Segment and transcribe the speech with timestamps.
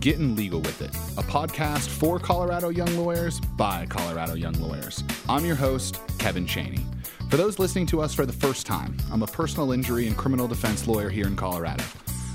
[0.00, 5.02] Getting Legal with It, a podcast for Colorado young lawyers by Colorado young lawyers.
[5.28, 6.84] I'm your host, Kevin Cheney.
[7.30, 10.46] For those listening to us for the first time, I'm a personal injury and criminal
[10.46, 11.84] defense lawyer here in Colorado.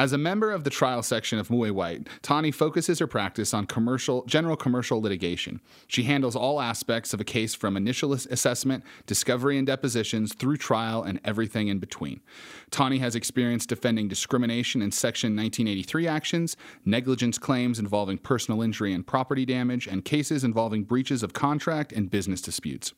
[0.00, 3.66] As a member of the trial section of Moye White, Tawny focuses her practice on
[3.66, 5.60] commercial, general commercial litigation.
[5.88, 11.02] She handles all aspects of a case from initial assessment, discovery and depositions, through trial,
[11.02, 12.22] and everything in between.
[12.70, 19.06] Tawny has experience defending discrimination in Section 1983 actions, negligence claims involving personal injury and
[19.06, 22.94] property damage, and cases involving breaches of contract and business disputes.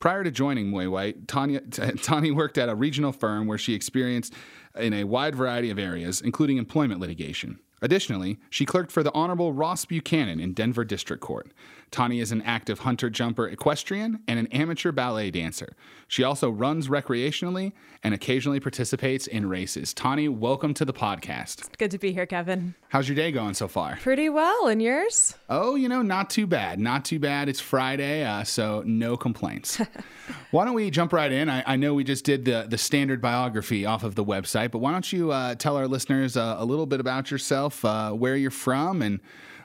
[0.00, 1.60] Prior to joining Moye White, Tanya,
[2.02, 4.32] Tawny worked at a regional firm where she experienced
[4.76, 7.58] in a wide variety of areas, including employment litigation.
[7.82, 11.50] Additionally, she clerked for the Honorable Ross Buchanan in Denver District Court.
[11.90, 15.74] Tawny is an active hunter jumper equestrian and an amateur ballet dancer.
[16.06, 17.72] She also runs recreationally
[18.04, 19.92] and occasionally participates in races.
[19.92, 21.76] Tawny, welcome to the podcast.
[21.78, 22.76] Good to be here, Kevin.
[22.90, 23.96] How's your day going so far?
[23.96, 24.68] Pretty well.
[24.68, 25.36] And yours?
[25.48, 26.78] Oh, you know, not too bad.
[26.78, 27.48] Not too bad.
[27.48, 29.80] It's Friday, uh, so no complaints.
[30.52, 31.48] why don't we jump right in?
[31.48, 34.78] I, I, know we just did the, the standard biography off of the website, but
[34.78, 38.36] why don't you uh, tell our listeners uh, a little bit about yourself, uh, where
[38.36, 39.20] you're from, and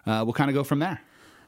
[0.07, 1.01] uh, we'll kind of go from there.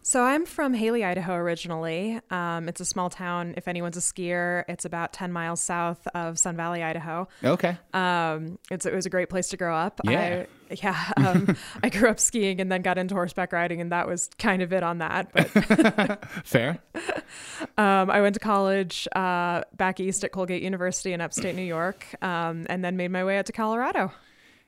[0.07, 2.21] So I'm from Hailey, Idaho originally.
[2.31, 3.55] Um, it's a small town.
[3.57, 7.27] If anyone's a skier, it's about 10 miles south of Sun Valley, Idaho.
[7.43, 7.77] Okay.
[7.93, 9.99] Um, it's, it was a great place to grow up.
[10.05, 10.45] Yeah.
[10.71, 11.11] I, yeah.
[11.17, 14.61] Um, I grew up skiing and then got into horseback riding, and that was kind
[14.61, 15.29] of it on that.
[15.33, 16.79] But fair.
[17.77, 22.05] Um, I went to college uh, back east at Colgate University in upstate New York,
[22.21, 24.13] um, and then made my way out to Colorado.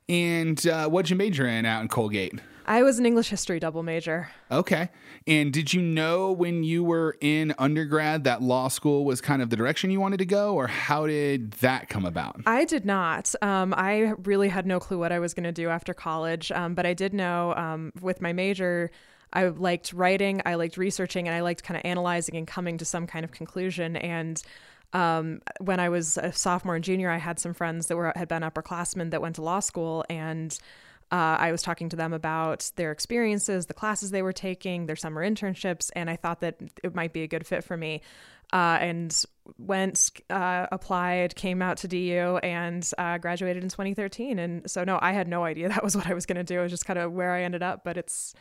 [0.10, 2.40] And uh, what'd you major in out in Colgate?
[2.66, 4.30] I was an English history double major.
[4.52, 4.90] Okay.
[5.26, 9.50] And did you know when you were in undergrad that law school was kind of
[9.50, 12.42] the direction you wanted to go, or how did that come about?
[12.46, 13.34] I did not.
[13.42, 16.76] Um, I really had no clue what I was going to do after college, um,
[16.76, 18.92] but I did know um, with my major.
[19.34, 22.86] I liked writing, I liked researching, and I liked kind of analyzing and coming to
[22.86, 23.96] some kind of conclusion.
[23.96, 24.42] And
[24.94, 28.28] um, when I was a sophomore and junior, I had some friends that were had
[28.28, 30.58] been upperclassmen that went to law school, and
[31.12, 34.96] uh, I was talking to them about their experiences, the classes they were taking, their
[34.96, 38.02] summer internships, and I thought that it might be a good fit for me.
[38.52, 39.26] Uh, and
[39.60, 44.40] went, uh, applied, came out to DU, and uh, graduated in 2013.
[44.40, 46.60] And so, no, I had no idea that was what I was going to do.
[46.60, 48.34] It was just kind of where I ended up, but it's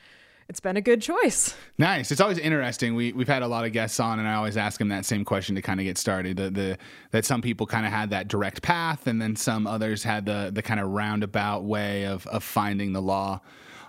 [0.49, 1.55] it's been a good choice.
[1.77, 2.11] Nice.
[2.11, 2.95] It's always interesting.
[2.95, 5.25] We we've had a lot of guests on, and I always ask them that same
[5.25, 6.39] question to kind of get started.
[6.39, 6.79] The, the
[7.11, 10.51] that some people kind of had that direct path, and then some others had the
[10.53, 13.41] the kind of roundabout way of of finding the law.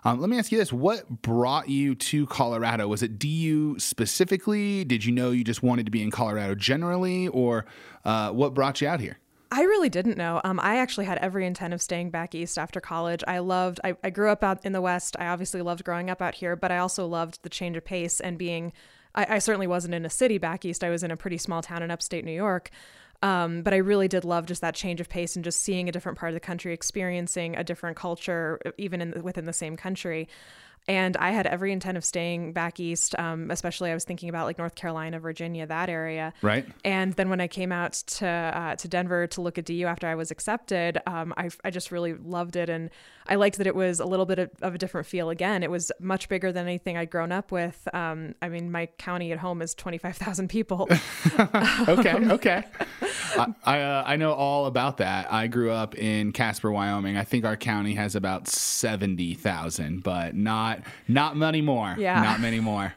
[0.03, 2.87] Um, let me ask you this: What brought you to Colorado?
[2.89, 4.83] Was it DU specifically?
[4.83, 7.65] Did you know you just wanted to be in Colorado generally, or
[8.03, 9.17] uh, what brought you out here?
[9.51, 10.39] I really didn't know.
[10.43, 13.23] Um, I actually had every intent of staying back east after college.
[13.27, 15.15] I loved, I, I grew up out in the West.
[15.19, 18.19] I obviously loved growing up out here, but I also loved the change of pace
[18.19, 18.73] and being,
[19.15, 20.83] I, I certainly wasn't in a city back east.
[20.83, 22.69] I was in a pretty small town in upstate New York.
[23.21, 25.91] Um, but I really did love just that change of pace and just seeing a
[25.91, 30.29] different part of the country, experiencing a different culture, even in, within the same country.
[30.89, 34.47] And I had every intent of staying back east, um, especially I was thinking about
[34.47, 36.33] like North Carolina, Virginia, that area.
[36.41, 36.65] Right.
[36.83, 40.07] And then when I came out to uh, to Denver to look at DU after
[40.07, 42.69] I was accepted, um, I, I just really loved it.
[42.69, 42.89] And
[43.29, 45.61] I liked that it was a little bit of, of a different feel again.
[45.61, 47.87] It was much bigger than anything I'd grown up with.
[47.93, 50.87] Um, I mean, my county at home is 25,000 people.
[51.87, 52.15] okay.
[52.15, 52.63] Okay.
[53.37, 55.31] I, I, uh, I know all about that.
[55.31, 57.17] I grew up in Casper, Wyoming.
[57.17, 61.95] I think our county has about 70,000, but not not many more.
[61.97, 62.21] Yeah.
[62.21, 62.95] Not many more.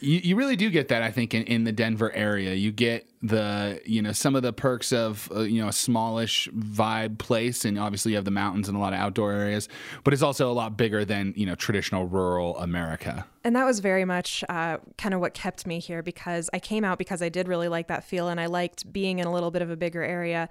[0.00, 2.54] You, you really do get that, I think, in, in the Denver area.
[2.54, 6.48] You get the, you know, some of the perks of, uh, you know, a smallish
[6.48, 7.64] vibe place.
[7.64, 9.68] And obviously you have the mountains and a lot of outdoor areas,
[10.04, 13.26] but it's also a lot bigger than, you know, traditional rural America.
[13.44, 16.84] And that was very much uh, kind of what kept me here because I came
[16.84, 19.50] out because I did really like that feel and I liked being in a little
[19.50, 20.48] bit of a bigger area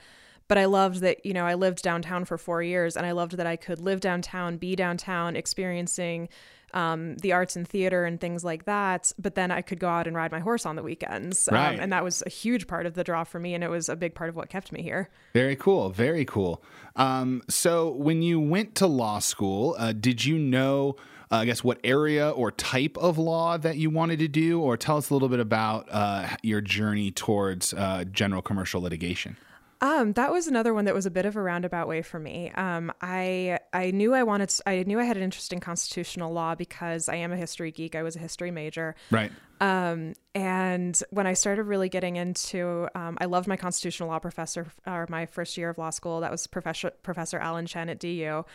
[0.51, 3.37] but I loved that, you know, I lived downtown for four years and I loved
[3.37, 6.27] that I could live downtown, be downtown, experiencing
[6.73, 9.13] um, the arts and theater and things like that.
[9.17, 11.47] But then I could go out and ride my horse on the weekends.
[11.47, 13.53] Um, and that was a huge part of the draw for me.
[13.53, 15.09] And it was a big part of what kept me here.
[15.31, 15.89] Very cool.
[15.89, 16.61] Very cool.
[16.97, 20.97] Um, so when you went to law school, uh, did you know?
[21.31, 24.75] Uh, I guess what area or type of law that you wanted to do, or
[24.75, 29.37] tell us a little bit about uh, your journey towards uh, general commercial litigation.
[29.83, 32.51] Um, that was another one that was a bit of a roundabout way for me.
[32.51, 36.31] Um, I I knew I wanted to, I knew I had an interest in constitutional
[36.31, 37.95] law because I am a history geek.
[37.95, 38.95] I was a history major.
[39.09, 39.31] Right.
[39.59, 44.67] Um, and when I started really getting into, um, I loved my constitutional law professor,
[44.85, 46.19] or my first year of law school.
[46.19, 48.45] That was Professor Professor Alan Chen at DU.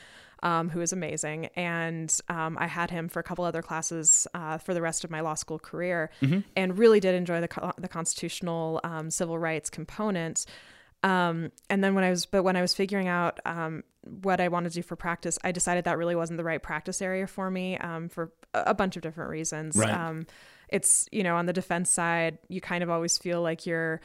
[0.43, 1.47] Um, who is amazing.
[1.57, 5.11] And um, I had him for a couple other classes uh, for the rest of
[5.11, 6.41] my law school career, mm-hmm.
[6.55, 10.45] and really did enjoy the, co- the constitutional um, civil rights components.
[11.03, 14.49] Um, and then when I was, but when I was figuring out um, what I
[14.49, 17.51] wanted to do for practice, I decided that really wasn't the right practice area for
[17.51, 19.77] me um, for a bunch of different reasons.
[19.77, 19.91] Right.
[19.91, 20.27] Um,
[20.69, 24.01] it's, you know, on the defense side, you kind of always feel like you're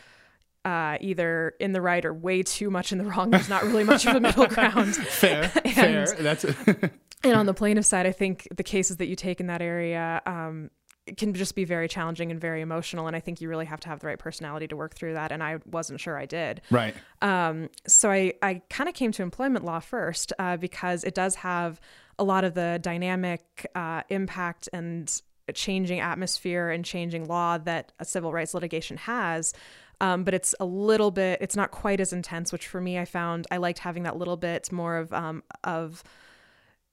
[0.64, 3.32] uh, either in the right or way too much in the wrong.
[3.32, 4.96] There's not really much of a middle ground.
[4.96, 6.06] fair, and, fair.
[6.20, 6.44] That's.
[7.24, 10.22] and on the plaintiff side, I think the cases that you take in that area,
[10.26, 10.70] um,
[11.18, 13.90] can just be very challenging and very emotional and i think you really have to
[13.90, 16.62] have the right personality to work through that and i wasn't sure i did.
[16.70, 16.94] Right.
[17.22, 21.36] Um, so i, I kind of came to employment law first uh, because it does
[21.36, 21.82] have
[22.20, 25.12] a lot of the dynamic uh, impact and
[25.54, 29.54] changing atmosphere and changing law that a civil rights litigation has.
[30.00, 33.06] Um, but it's a little bit it's not quite as intense which for me i
[33.06, 36.04] found i liked having that little bit more of um, of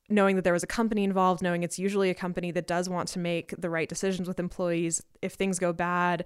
[0.08, 3.08] knowing that there was a company involved, knowing it's usually a company that does want
[3.08, 5.02] to make the right decisions with employees.
[5.20, 6.24] If things go bad,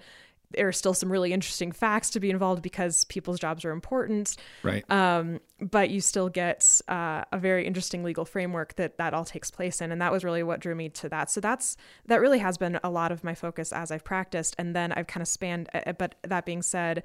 [0.57, 4.37] there are still some really interesting facts to be involved because people's jobs are important.
[4.63, 4.89] Right.
[4.91, 9.51] Um, but you still get uh, a very interesting legal framework that that all takes
[9.51, 11.31] place in, and that was really what drew me to that.
[11.31, 11.77] So that's
[12.07, 15.07] that really has been a lot of my focus as I've practiced, and then I've
[15.07, 15.69] kind of spanned.
[15.73, 17.03] Uh, but that being said,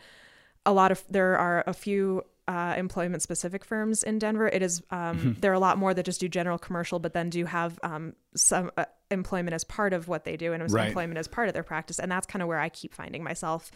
[0.66, 4.48] a lot of there are a few uh, employment specific firms in Denver.
[4.48, 5.32] It is um, mm-hmm.
[5.42, 8.14] there are a lot more that just do general commercial, but then do have um,
[8.36, 10.88] some uh, employment as part of what they do and right.
[10.88, 12.00] employment as part of their practice.
[12.00, 13.72] And that's kind of where I keep finding myself.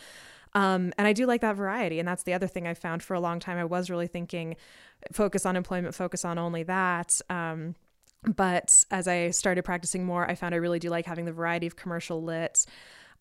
[0.53, 1.99] Um, and I do like that variety.
[1.99, 3.57] And that's the other thing I found for a long time.
[3.57, 4.55] I was really thinking
[5.11, 7.19] focus on employment, focus on only that.
[7.29, 7.75] Um,
[8.23, 11.67] but as I started practicing more, I found I really do like having the variety
[11.67, 12.65] of commercial lit.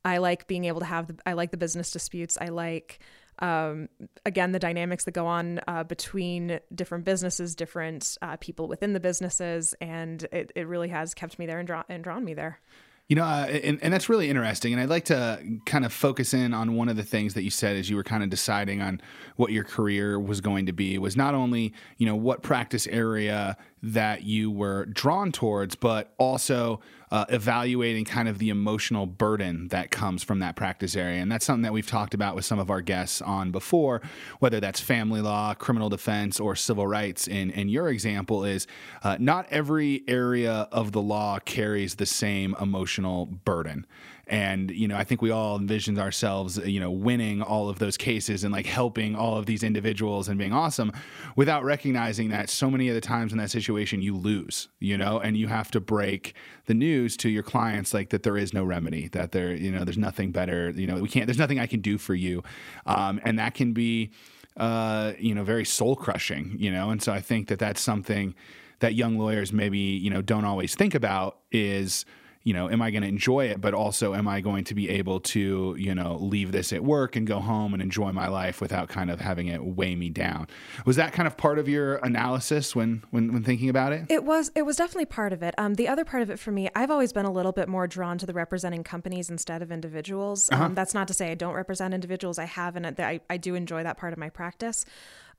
[0.04, 2.36] I like being able to have the, I like the business disputes.
[2.40, 3.00] I like
[3.40, 3.88] um,
[4.24, 9.00] again, the dynamics that go on uh, between different businesses, different uh, people within the
[9.00, 12.60] businesses, and it, it really has kept me there and, draw- and drawn me there.
[13.08, 14.72] You know, uh, and, and that's really interesting.
[14.72, 17.50] And I'd like to kind of focus in on one of the things that you
[17.50, 19.00] said as you were kind of deciding on
[19.34, 23.56] what your career was going to be was not only, you know, what practice area
[23.82, 29.90] that you were drawn towards, but also uh, evaluating kind of the emotional burden that
[29.90, 31.20] comes from that practice area.
[31.20, 34.00] And that's something that we've talked about with some of our guests on before,
[34.38, 37.26] whether that's family law, criminal defense, or civil rights.
[37.26, 38.66] And, and your example is
[39.02, 43.86] uh, not every area of the law carries the same emotional burden.
[44.30, 47.96] And, you know, I think we all envisioned ourselves, you know, winning all of those
[47.96, 50.92] cases and like helping all of these individuals and being awesome
[51.34, 55.18] without recognizing that so many of the times in that situation you lose, you know,
[55.18, 56.34] and you have to break
[56.66, 59.82] the news to your clients like that there is no remedy, that there, you know,
[59.82, 62.44] there's nothing better, you know, we can't, there's nothing I can do for you.
[62.86, 64.12] Um, and that can be,
[64.56, 68.36] uh, you know, very soul crushing, you know, and so I think that that's something
[68.78, 72.04] that young lawyers maybe, you know, don't always think about is,
[72.50, 73.60] you know, am I going to enjoy it?
[73.60, 77.14] But also, am I going to be able to, you know, leave this at work
[77.14, 80.48] and go home and enjoy my life without kind of having it weigh me down?
[80.84, 84.06] Was that kind of part of your analysis when when, when thinking about it?
[84.08, 84.50] It was.
[84.56, 85.54] It was definitely part of it.
[85.58, 87.86] Um, the other part of it for me, I've always been a little bit more
[87.86, 90.48] drawn to the representing companies instead of individuals.
[90.50, 90.64] Uh-huh.
[90.64, 92.36] Um, that's not to say I don't represent individuals.
[92.40, 94.84] I have, and I, I do enjoy that part of my practice.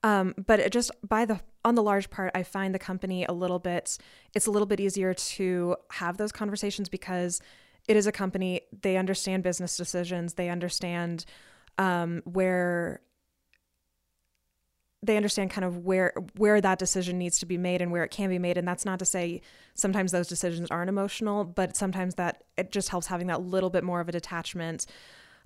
[0.01, 3.33] Um, but it just by the on the large part, I find the company a
[3.33, 3.97] little bit.
[4.33, 7.41] It's a little bit easier to have those conversations because
[7.87, 8.61] it is a company.
[8.81, 10.33] They understand business decisions.
[10.33, 11.25] They understand
[11.77, 13.01] um, where
[15.03, 18.11] they understand kind of where where that decision needs to be made and where it
[18.11, 19.41] can be made and that's not to say
[19.73, 23.83] sometimes those decisions aren't emotional but sometimes that it just helps having that little bit
[23.83, 24.85] more of a detachment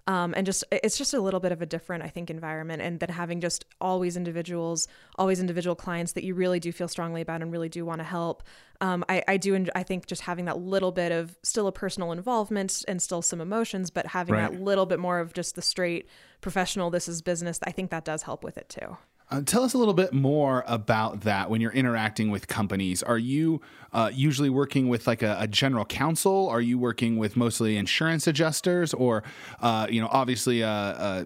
[0.07, 2.99] um, and just it's just a little bit of a different i think environment and
[2.99, 7.41] then having just always individuals always individual clients that you really do feel strongly about
[7.41, 8.43] and really do want to help
[8.81, 12.11] um, I, I do i think just having that little bit of still a personal
[12.11, 14.51] involvement and still some emotions but having right.
[14.51, 16.07] that little bit more of just the straight
[16.41, 18.97] professional this is business i think that does help with it too
[19.31, 23.01] uh, tell us a little bit more about that when you're interacting with companies.
[23.01, 26.47] Are you uh, usually working with like a, a, general counsel?
[26.49, 29.23] Are you working with mostly insurance adjusters, or
[29.61, 31.25] uh, you know, obviously a,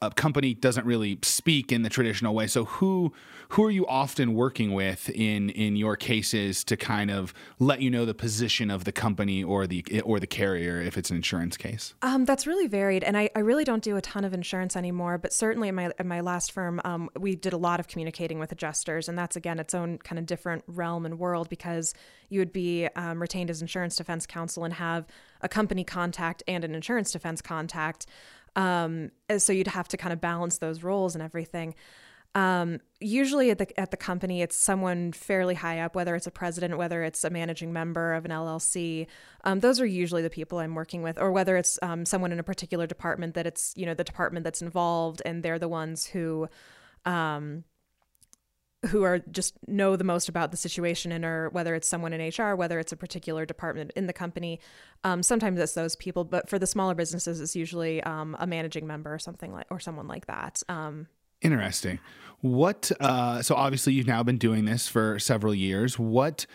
[0.00, 2.46] a company doesn't really speak in the traditional way.
[2.46, 3.12] So who
[3.50, 7.90] who are you often working with in in your cases to kind of let you
[7.90, 11.56] know the position of the company or the or the carrier if it's an insurance
[11.56, 11.94] case?
[12.02, 15.18] Um, that's really varied, and I, I really don't do a ton of insurance anymore.
[15.18, 18.38] But certainly in my in my last firm, um, we did a lot of communicating
[18.38, 21.94] with adjusters, and that's again its own kind of different realm and world because
[22.28, 25.06] you would be um, retained as insurance defense counsel and have
[25.40, 28.06] a company contact and an insurance defense contact.
[28.56, 31.74] Um, so you'd have to kind of balance those roles and everything.
[32.34, 36.30] Um, usually at the at the company, it's someone fairly high up, whether it's a
[36.30, 39.06] president, whether it's a managing member of an LLC.
[39.44, 42.38] Um, those are usually the people I'm working with, or whether it's um, someone in
[42.38, 46.06] a particular department that it's you know the department that's involved, and they're the ones
[46.06, 46.48] who
[47.04, 47.64] um,
[48.86, 52.20] who are just know the most about the situation and or whether it's someone in
[52.28, 54.60] HR, whether it's a particular department in the company.
[55.04, 58.86] Um, sometimes it's those people, but for the smaller businesses, it's usually um, a managing
[58.86, 60.62] member or something like or someone like that.
[60.68, 61.08] Um,
[61.40, 61.98] Interesting.
[62.40, 62.90] What?
[63.00, 65.98] Uh, so obviously, you've now been doing this for several years.
[65.98, 66.46] What?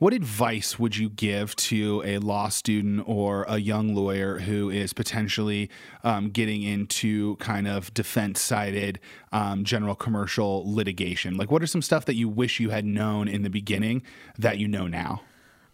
[0.00, 4.94] What advice would you give to a law student or a young lawyer who is
[4.94, 5.68] potentially
[6.02, 8.98] um, getting into kind of defense sided
[9.30, 11.36] um, general commercial litigation?
[11.36, 14.02] Like, what are some stuff that you wish you had known in the beginning
[14.38, 15.20] that you know now?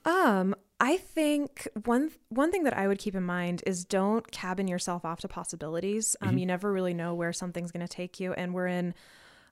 [0.04, 4.66] Um, I think one one thing that I would keep in mind is don't cabin
[4.66, 6.16] yourself off to possibilities.
[6.21, 6.38] Um, mm-hmm.
[6.38, 8.92] You never really know where something's going to take you, and we're in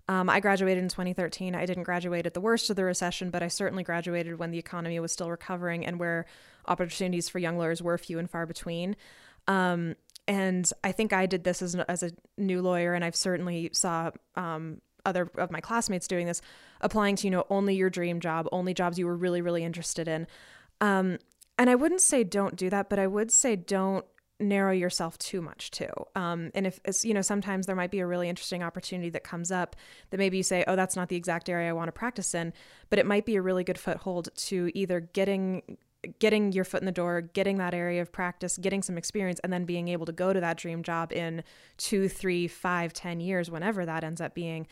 [0.09, 1.55] um, I graduated in 2013.
[1.55, 4.59] I didn't graduate at the worst of the recession, but I certainly graduated when the
[4.59, 6.27] economy was still recovering and where
[6.67, 8.97] opportunities for young lawyers were few and far between.
[9.49, 9.97] Um,
[10.27, 14.11] and I think I did this as, as a new lawyer, and I've certainly saw
[14.37, 16.41] um, other of my classmates doing this,
[16.81, 20.09] applying to you know only your dream job, only jobs you were really really interested
[20.09, 20.27] in.
[20.81, 21.19] Um,
[21.59, 24.05] and I wouldn't say don't do that, but I would say don't
[24.41, 25.91] narrow yourself too much too.
[26.17, 29.53] Um, and if you know, sometimes there might be a really interesting opportunity that comes
[29.53, 29.77] up
[30.11, 32.53] that maybe you say, oh, that's not the exact area I want to practice in,
[32.91, 35.79] but it might be a really good foothold to either getting
[36.19, 39.53] getting your foot in the door, getting that area of practice, getting some experience, and
[39.53, 41.43] then being able to go to that dream job in
[41.79, 44.67] two, three, five, ten years, whenever that ends up being.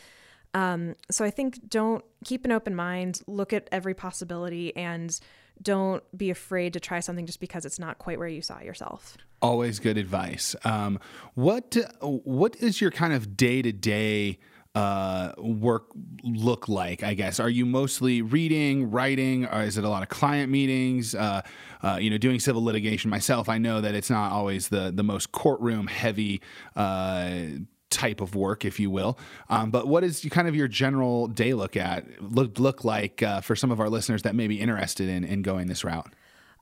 [0.55, 5.19] Um, so I think don't keep an open mind, look at every possibility, and
[5.63, 9.17] don't be afraid to try something just because it's not quite where you saw yourself.
[9.41, 10.55] Always good advice.
[10.65, 10.99] Um,
[11.35, 14.39] what what is your kind of day to day
[14.75, 15.87] work
[16.23, 17.03] look like?
[17.03, 21.15] I guess are you mostly reading, writing, or is it a lot of client meetings?
[21.15, 21.43] Uh,
[21.83, 25.03] uh, you know, doing civil litigation myself, I know that it's not always the the
[25.03, 26.41] most courtroom heavy
[26.77, 27.33] uh,
[27.93, 29.19] type of work, if you will.
[29.49, 33.41] Um, but what is kind of your general day look at look look like uh,
[33.41, 36.13] for some of our listeners that may be interested in in going this route?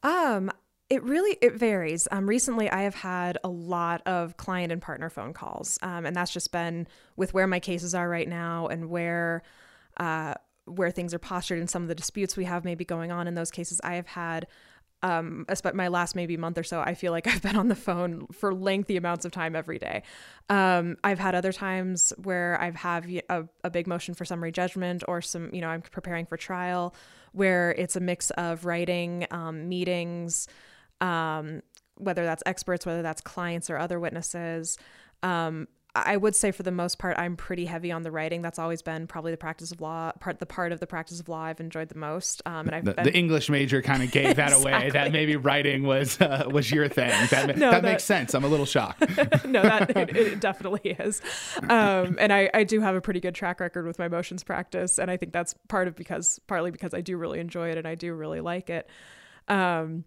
[0.02, 0.50] Um,
[0.90, 2.08] it really it varies.
[2.10, 6.14] Um, recently, I have had a lot of client and partner phone calls, um, and
[6.14, 9.42] that's just been with where my cases are right now and where.
[9.96, 10.34] Uh,
[10.66, 13.34] where things are postured and some of the disputes we have maybe going on in
[13.34, 14.46] those cases, I have had
[15.02, 18.26] um, my last maybe month or so, I feel like I've been on the phone
[18.32, 20.02] for lengthy amounts of time every day.
[20.48, 25.02] Um, I've had other times where I've have a, a big motion for summary judgment
[25.08, 26.94] or some, you know, I'm preparing for trial
[27.32, 30.48] where it's a mix of writing, um, meetings,
[31.00, 31.62] um,
[31.96, 34.76] whether that's experts, whether that's clients or other witnesses.
[35.22, 38.42] Um, I would say for the most part, I'm pretty heavy on the writing.
[38.42, 41.28] That's always been probably the practice of law part, the part of the practice of
[41.28, 42.42] law I've enjoyed the most.
[42.46, 43.04] Um, and I've the, been...
[43.04, 44.72] the English major kind of gave that exactly.
[44.72, 44.90] away.
[44.90, 47.10] That maybe writing was uh, was your thing.
[47.30, 48.34] That, no, that, that, makes sense.
[48.34, 49.00] I'm a little shocked.
[49.44, 51.20] no, that it, it, definitely is.
[51.68, 54.98] Um, and I, I do have a pretty good track record with my motions practice,
[54.98, 57.86] and I think that's part of because partly because I do really enjoy it and
[57.86, 58.88] I do really like it.
[59.48, 60.04] Um,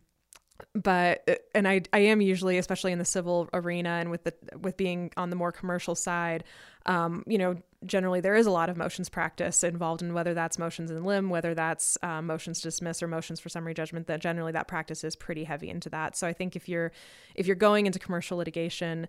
[0.74, 4.34] but uh, and I I am usually especially in the civil arena and with the
[4.60, 6.44] with being on the more commercial side
[6.86, 7.56] um, you know
[7.86, 11.30] generally there is a lot of motions practice involved in whether that's motions in limine,
[11.30, 15.04] whether that's uh, motions to dismiss or motions for summary judgment that generally that practice
[15.04, 16.92] is pretty heavy into that so I think if you're
[17.36, 19.08] if you're going into commercial litigation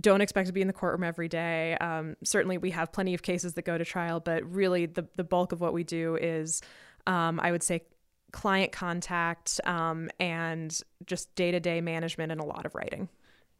[0.00, 1.76] don't expect to be in the courtroom every day.
[1.76, 5.24] Um, certainly, we have plenty of cases that go to trial, but really, the the
[5.24, 6.62] bulk of what we do is,
[7.06, 7.84] um, I would say,
[8.34, 13.08] client contact um, and just day to day management and a lot of writing.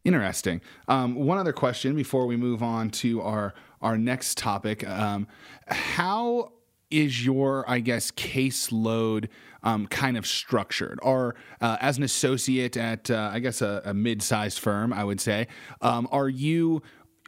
[0.05, 0.61] Interesting.
[0.89, 5.27] Um, one other question before we move on to our our next topic: um,
[5.69, 6.53] How
[6.91, 9.29] is your, I guess, caseload
[9.63, 10.99] um, kind of structured?
[11.03, 15.21] Or uh, as an associate at, uh, I guess, a, a mid-sized firm, I would
[15.21, 15.49] say,
[15.81, 16.83] um, are you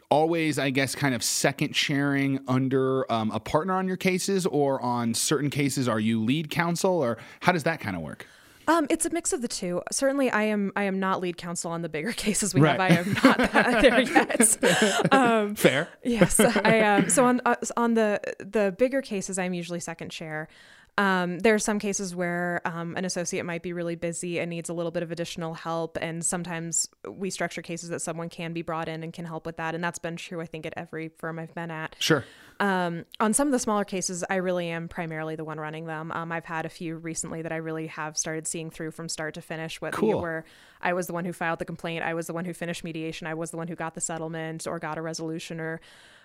[0.09, 4.81] always, I guess, kind of second sharing under um, a partner on your cases, or
[4.81, 8.25] on certain cases, are you lead counsel, or how does that kind of work?
[8.69, 9.81] Um, it's a mix of the two.
[9.91, 10.73] Certainly, I am.
[10.75, 12.79] I am not lead counsel on the bigger cases we right.
[12.79, 13.07] have.
[13.07, 15.13] I am not that there yet.
[15.13, 15.87] Um, Fair.
[16.03, 17.09] yes, I am.
[17.09, 20.49] So on uh, on the the bigger cases, I'm usually second chair.
[20.97, 24.67] Um, there are some cases where um, an associate might be really busy and needs
[24.67, 28.63] a little bit of additional help, and sometimes we structure cases that someone can be
[28.63, 31.09] brought in and can help with that, and that's been true, I think, at every
[31.09, 31.95] firm I've been at.
[31.99, 32.25] Sure.
[32.59, 36.11] Um, on some of the smaller cases, I really am primarily the one running them.
[36.11, 39.35] Um, I've had a few recently that I really have started seeing through from start
[39.35, 39.79] to finish.
[39.79, 40.19] Whether cool.
[40.19, 40.45] where
[40.81, 43.27] I was the one who filed the complaint, I was the one who finished mediation,
[43.27, 45.79] I was the one who got the settlement or got a resolution, or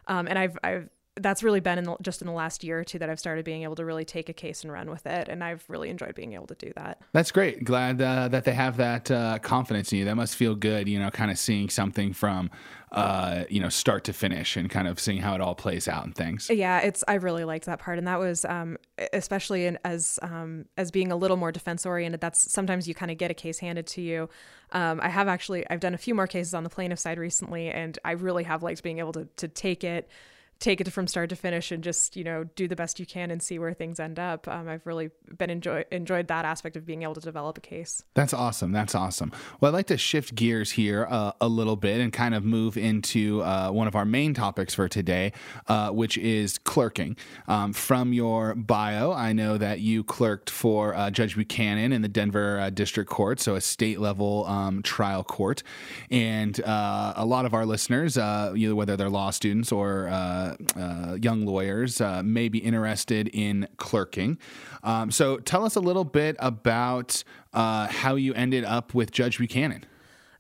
[0.06, 2.84] um, and I've I've that's really been in the, just in the last year or
[2.84, 5.28] two that I've started being able to really take a case and run with it,
[5.28, 7.02] and I've really enjoyed being able to do that.
[7.12, 7.64] That's great.
[7.64, 10.04] Glad uh, that they have that uh, confidence in you.
[10.06, 12.50] That must feel good, you know, kind of seeing something from,
[12.92, 16.04] uh, you know, start to finish and kind of seeing how it all plays out
[16.04, 16.48] and things.
[16.48, 18.78] Yeah, it's I really liked that part, and that was um,
[19.12, 22.22] especially in, as um, as being a little more defense oriented.
[22.22, 24.30] That's sometimes you kind of get a case handed to you.
[24.72, 27.68] Um, I have actually I've done a few more cases on the plaintiff side recently,
[27.68, 30.08] and I really have liked being able to to take it
[30.62, 33.30] take it from start to finish and just you know do the best you can
[33.30, 34.46] and see where things end up.
[34.46, 38.04] Um, I've really been enjoy enjoyed that aspect of being able to develop a case.
[38.14, 38.70] That's awesome.
[38.72, 39.32] That's awesome.
[39.60, 42.76] Well, I'd like to shift gears here uh, a little bit and kind of move
[42.76, 45.32] into uh, one of our main topics for today,
[45.66, 47.16] uh, which is clerking.
[47.48, 52.08] Um, from your bio, I know that you clerked for uh, Judge Buchanan in the
[52.08, 55.64] Denver uh, District Court, so a state level um, trial court,
[56.10, 60.08] and uh, a lot of our listeners, either whether they're law students or
[61.20, 64.38] young lawyers uh, may be interested in clerking.
[64.82, 69.38] Um, so tell us a little bit about uh, how you ended up with Judge
[69.38, 69.84] Buchanan.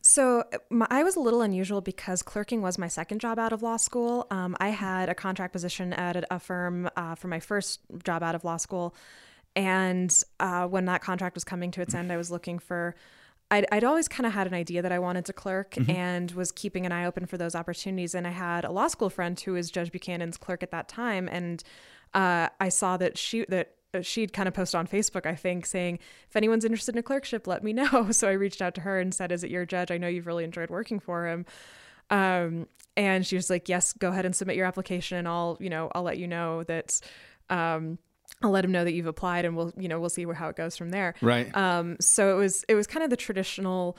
[0.02, 3.62] So my, I was a little unusual because clerking was my second job out of
[3.62, 4.26] law school.
[4.32, 8.34] Um, I had a contract position at a firm uh, for my first job out
[8.34, 8.96] of law school.
[9.54, 12.96] And uh, when that contract was coming to its end, I was looking for
[13.52, 15.90] I'd, I'd always kind of had an idea that I wanted to clerk mm-hmm.
[15.90, 18.14] and was keeping an eye open for those opportunities.
[18.14, 21.28] And I had a law school friend who was Judge Buchanan's clerk at that time,
[21.28, 21.62] and
[22.14, 25.66] uh, I saw that she that uh, she'd kind of post on Facebook, I think,
[25.66, 25.98] saying,
[26.30, 28.10] if anyone's interested in a clerkship, let me know.
[28.10, 29.90] So I reached out to her and said, Is it your judge?
[29.90, 31.44] I know you've really enjoyed working for him.
[32.08, 35.68] Um, and she was like, Yes, go ahead and submit your application and I'll, you
[35.68, 37.00] know, I'll let you know that
[37.50, 37.98] um,
[38.42, 40.48] I'll let him know that you've applied, and we'll you know we'll see where, how
[40.48, 41.14] it goes from there.
[41.20, 41.54] Right.
[41.56, 41.96] Um.
[42.00, 43.96] So it was it was kind of the traditional.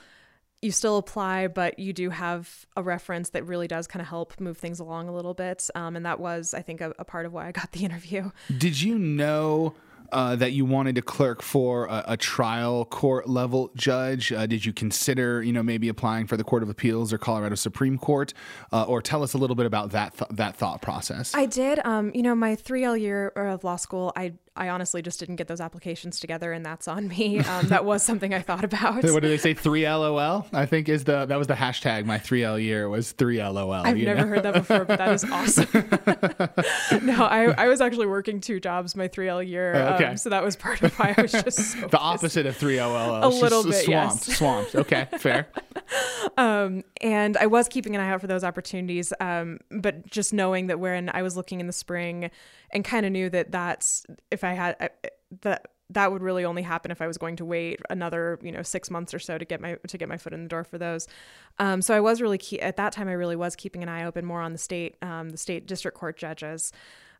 [0.62, 4.40] You still apply, but you do have a reference that really does kind of help
[4.40, 5.68] move things along a little bit.
[5.74, 8.30] Um, and that was, I think, a, a part of why I got the interview.
[8.56, 9.74] Did you know
[10.12, 14.32] uh, that you wanted to clerk for a, a trial court level judge?
[14.32, 17.54] Uh, did you consider, you know, maybe applying for the Court of Appeals or Colorado
[17.54, 18.34] Supreme Court?
[18.72, 21.34] Uh, or tell us a little bit about that th- that thought process.
[21.34, 21.84] I did.
[21.84, 25.48] Um, you know, my 3L year of law school, I I honestly just didn't get
[25.48, 27.40] those applications together, and that's on me.
[27.40, 29.02] Um, that was something I thought about.
[29.02, 29.52] what do they say?
[29.52, 30.46] Three LOL.
[30.52, 32.04] I think is the that was the hashtag.
[32.04, 33.72] My three L year was three LOL.
[33.72, 34.26] I've never know?
[34.28, 35.68] heard that before, but that is awesome.
[37.06, 40.04] no, I, I was actually working two jobs my three L year, oh, okay.
[40.04, 42.80] Um, so that was part of why I was just so the opposite of three
[42.80, 43.24] LOL.
[43.24, 44.38] A little bit, swamped, yes.
[44.38, 44.76] swamped.
[44.76, 45.48] Okay, fair.
[46.36, 50.68] um, and I was keeping an eye out for those opportunities, um, but just knowing
[50.68, 52.30] that when I was looking in the spring
[52.74, 54.90] and kind of knew that that's if I had
[55.42, 58.62] that that would really only happen if I was going to wait another, you know,
[58.62, 60.78] six months or so to get my to get my foot in the door for
[60.78, 61.06] those.
[61.58, 63.08] Um, so I was really key at that time.
[63.08, 65.96] I really was keeping an eye open more on the state, um, the state district
[65.96, 66.72] court judges,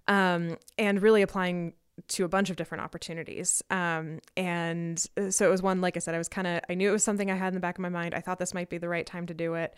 [0.09, 1.75] um, and really applying
[2.09, 3.63] to a bunch of different opportunities.
[3.71, 6.75] Um, and uh, so it was one, like I said, I was kind of I
[6.75, 8.15] knew it was something I had in the back of my mind.
[8.15, 9.75] I thought this might be the right time to do it,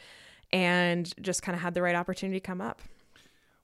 [0.53, 2.83] and just kind of had the right opportunity come up.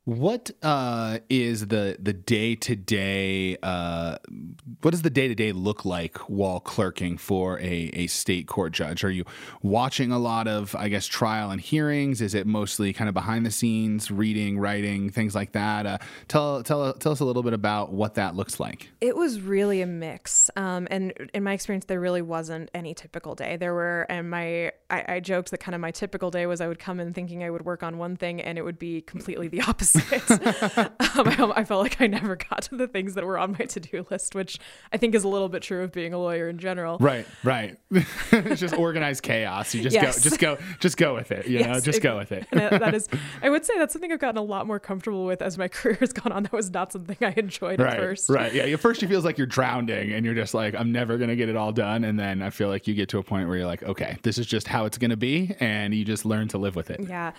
[0.04, 3.56] What uh, is the the day to day?
[3.60, 8.72] What does the day to day look like while clerking for a, a state court
[8.72, 9.04] judge?
[9.04, 9.24] Are you
[9.62, 12.20] watching a lot of, I guess, trial and hearings?
[12.20, 15.86] Is it mostly kind of behind the scenes, reading, writing, things like that?
[15.86, 18.90] Uh, tell tell tell us a little bit about what that looks like.
[19.00, 23.36] It was really a mix, um, and in my experience, there really wasn't any typical
[23.36, 23.56] day.
[23.56, 26.66] There were, and my I, I joked that kind of my typical day was I
[26.66, 29.46] would come in thinking I would work on one thing, and it would be completely
[29.46, 29.91] the opposite.
[29.96, 30.90] um,
[31.26, 33.80] I, I, felt like I never got to the things that were on my to
[33.80, 34.58] do list, which
[34.92, 36.98] I think is a little bit true of being a lawyer in general.
[36.98, 37.76] Right, right.
[38.32, 39.74] it's just organized chaos.
[39.74, 40.18] You just yes.
[40.18, 41.46] go, just go, just go with it.
[41.46, 42.46] You yes, know, just it, go with it.
[42.52, 43.08] that is,
[43.42, 45.96] I would say that's something I've gotten a lot more comfortable with as my career
[46.00, 46.44] has gone on.
[46.44, 48.30] That was not something I enjoyed right, at first.
[48.30, 48.52] Right.
[48.52, 48.64] Yeah.
[48.64, 51.48] At first, you feels like you're drowning, and you're just like, I'm never gonna get
[51.48, 52.04] it all done.
[52.04, 54.38] And then I feel like you get to a point where you're like, okay, this
[54.38, 57.00] is just how it's gonna be, and you just learn to live with it.
[57.08, 57.32] Yeah.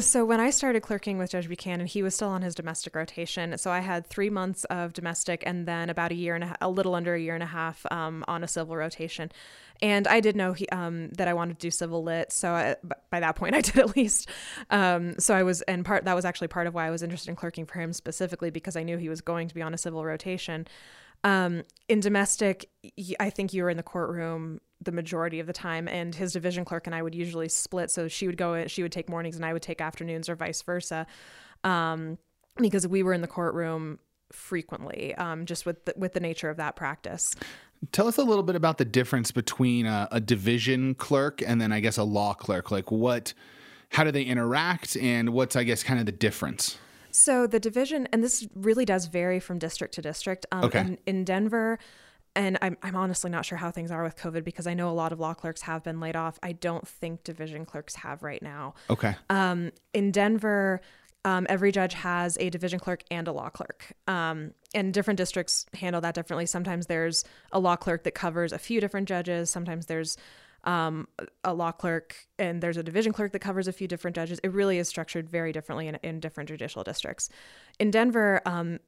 [0.00, 3.56] So when I started clerking with Judge Buchanan, he was still on his domestic rotation.
[3.58, 6.68] So I had three months of domestic, and then about a year and a, a
[6.68, 9.30] little under a year and a half um, on a civil rotation.
[9.82, 12.32] And I did know he, um, that I wanted to do civil lit.
[12.32, 12.76] So I,
[13.10, 14.28] by that point, I did at least.
[14.70, 17.30] Um, so I was, and part that was actually part of why I was interested
[17.30, 19.78] in clerking for him specifically because I knew he was going to be on a
[19.78, 20.66] civil rotation.
[21.26, 22.70] Um, in domestic,
[23.18, 26.64] I think you were in the courtroom the majority of the time, and his division
[26.64, 27.90] clerk and I would usually split.
[27.90, 30.62] So she would go, she would take mornings, and I would take afternoons, or vice
[30.62, 31.04] versa,
[31.64, 32.18] um,
[32.58, 33.98] because we were in the courtroom
[34.30, 37.34] frequently, um, just with the, with the nature of that practice.
[37.90, 41.72] Tell us a little bit about the difference between a, a division clerk and then
[41.72, 42.70] I guess a law clerk.
[42.70, 43.34] Like what,
[43.90, 46.78] how do they interact, and what's I guess kind of the difference?
[47.16, 50.44] So the division, and this really does vary from district to district.
[50.52, 50.80] Um, okay.
[50.80, 51.78] In, in Denver,
[52.34, 54.92] and I'm, I'm honestly not sure how things are with COVID because I know a
[54.92, 56.38] lot of law clerks have been laid off.
[56.42, 58.74] I don't think division clerks have right now.
[58.90, 59.16] Okay.
[59.30, 60.82] Um, in Denver,
[61.24, 63.94] um, every judge has a division clerk and a law clerk.
[64.06, 66.44] Um, and different districts handle that differently.
[66.44, 69.48] Sometimes there's a law clerk that covers a few different judges.
[69.48, 70.18] Sometimes there's
[70.66, 71.06] um,
[71.44, 74.40] a law clerk and there's a division clerk that covers a few different judges.
[74.42, 77.30] It really is structured very differently in, in different judicial districts.
[77.78, 78.80] In Denver, um,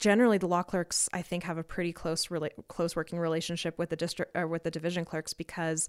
[0.00, 3.90] generally the law clerks I think have a pretty close rela- close working relationship with
[3.90, 5.88] the district or with the division clerks because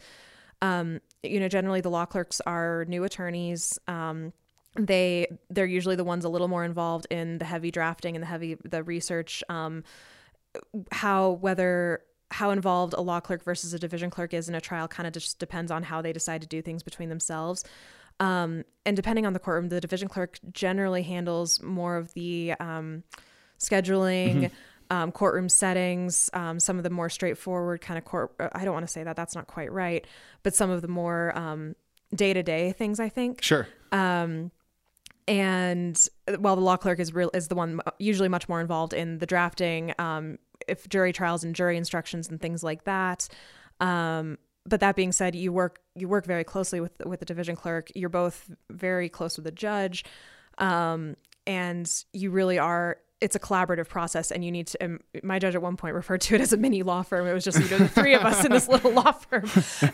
[0.62, 3.78] um, you know generally the law clerks are new attorneys.
[3.88, 4.34] Um,
[4.76, 8.28] they they're usually the ones a little more involved in the heavy drafting and the
[8.28, 9.44] heavy the research.
[9.48, 9.84] Um,
[10.92, 14.88] how whether how involved a law clerk versus a division clerk is in a trial
[14.88, 17.64] kind of just depends on how they decide to do things between themselves.
[18.20, 23.04] Um, and depending on the courtroom, the division clerk generally handles more of the um,
[23.58, 24.54] scheduling, mm-hmm.
[24.96, 28.34] um, courtroom settings, um, some of the more straightforward kind of court.
[28.40, 30.06] Uh, I don't want to say that that's not quite right,
[30.44, 31.34] but some of the more
[32.14, 33.42] day to day things, I think.
[33.42, 33.68] Sure.
[33.92, 34.52] Um,
[35.28, 38.94] and uh, while the law clerk is real is the one usually much more involved
[38.94, 40.40] in the drafting, um,
[40.70, 43.28] if jury trials and jury instructions and things like that.
[43.80, 47.56] Um, but that being said, you work you work very closely with with the division
[47.56, 47.92] clerk.
[47.96, 50.06] You're both very close with the judge,
[50.58, 51.16] um,
[51.48, 52.98] and you really are.
[53.22, 54.86] It's a collaborative process, and you need to.
[54.86, 57.28] Um, my judge at one point referred to it as a mini law firm.
[57.28, 59.50] It was just you know the three of us in this little law firm,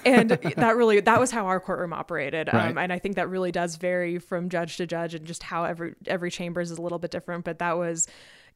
[0.05, 2.49] and that really that was how our courtroom operated.
[2.53, 5.63] Um, and I think that really does vary from judge to judge, and just how
[5.63, 7.45] every every chambers is a little bit different.
[7.45, 8.07] But that was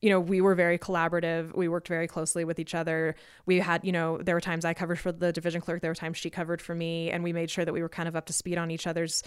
[0.01, 1.55] you know, we were very collaborative.
[1.55, 3.15] We worked very closely with each other.
[3.45, 5.95] We had, you know, there were times I covered for the division clerk, there were
[5.95, 8.25] times she covered for me, and we made sure that we were kind of up
[8.27, 9.23] to speed on each other's,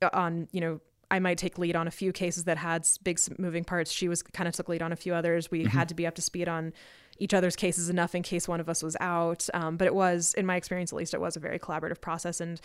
[0.00, 0.80] uh, on, you know,
[1.10, 3.92] I might take lead on a few cases that had big moving parts.
[3.92, 5.50] She was kind of took lead on a few others.
[5.50, 5.68] We mm-hmm.
[5.68, 6.72] had to be up to speed on
[7.18, 9.46] each other's cases enough in case one of us was out.
[9.52, 12.40] Um, but it was, in my experience at least, it was a very collaborative process.
[12.40, 12.58] And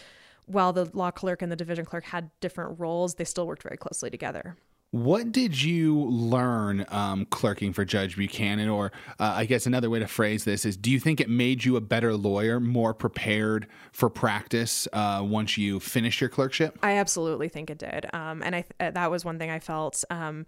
[0.46, 3.76] while the law clerk and the division clerk had different roles, they still worked very
[3.76, 4.56] closely together.
[4.92, 8.70] What did you learn um, clerking for Judge Buchanan?
[8.70, 11.66] Or uh, I guess another way to phrase this is do you think it made
[11.66, 16.80] you a better lawyer, more prepared for practice uh, once you finished your clerkship?
[16.82, 18.08] I absolutely think it did.
[18.14, 20.06] Um, and I th- uh, that was one thing I felt.
[20.10, 20.46] Um,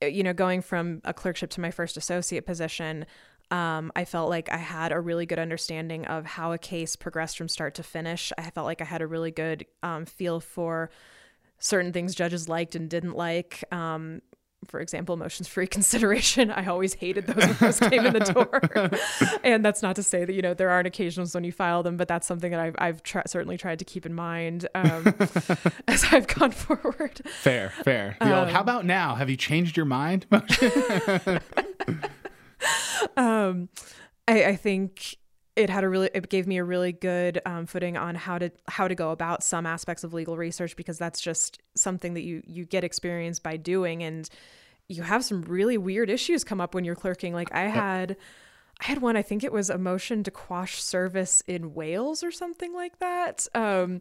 [0.00, 3.04] you know, going from a clerkship to my first associate position,
[3.50, 7.36] um, I felt like I had a really good understanding of how a case progressed
[7.36, 8.32] from start to finish.
[8.38, 10.90] I felt like I had a really good um, feel for
[11.58, 13.64] certain things judges liked and didn't like.
[13.72, 14.20] Um,
[14.66, 16.50] for example, motions for reconsideration.
[16.54, 18.60] I always hated those when those came in the door.
[19.44, 21.96] and that's not to say that, you know, there aren't occasions when you file them,
[21.96, 25.14] but that's something that I've, I've certainly tried to keep in mind um,
[25.88, 27.20] as I've gone forward.
[27.26, 28.16] Fair, fair.
[28.20, 29.14] The um, old, how about now?
[29.14, 30.26] Have you changed your mind?
[33.16, 33.68] um,
[34.26, 35.16] I, I think
[35.56, 38.50] it had a really it gave me a really good um, footing on how to
[38.66, 42.42] how to go about some aspects of legal research because that's just something that you
[42.46, 44.28] you get experience by doing and
[44.88, 47.32] you have some really weird issues come up when you're clerking.
[47.32, 48.16] Like I had
[48.80, 52.32] I had one, I think it was a motion to quash service in Wales or
[52.32, 53.46] something like that.
[53.54, 54.00] Um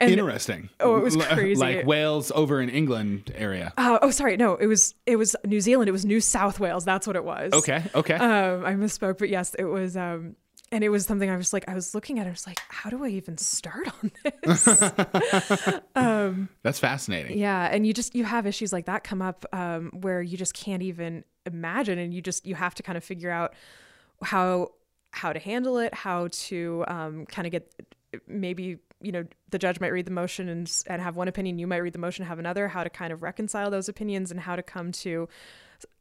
[0.00, 0.68] and, Interesting.
[0.78, 1.60] Oh, it was crazy.
[1.60, 3.72] Like Wales over in England area.
[3.76, 4.36] Uh, oh, sorry.
[4.36, 5.88] No, it was it was New Zealand.
[5.88, 6.84] It was New South Wales.
[6.84, 7.52] That's what it was.
[7.52, 7.82] Okay.
[7.94, 8.14] Okay.
[8.14, 9.96] Um, I misspoke, but yes, it was.
[9.96, 10.36] Um,
[10.70, 12.60] and it was something I was like, I was looking at it, I was like,
[12.68, 14.10] how do I even start on
[14.42, 14.82] this?
[15.94, 17.38] um, That's fascinating.
[17.38, 17.68] Yeah.
[17.70, 20.82] And you just, you have issues like that come up um, where you just can't
[20.82, 21.98] even imagine.
[21.98, 23.54] And you just, you have to kind of figure out
[24.22, 24.72] how,
[25.12, 27.72] how to handle it, how to um, kind of get
[28.26, 31.66] maybe, you know, the judge might read the motion and, and have one opinion, you
[31.66, 34.56] might read the motion, have another, how to kind of reconcile those opinions and how
[34.56, 35.28] to come to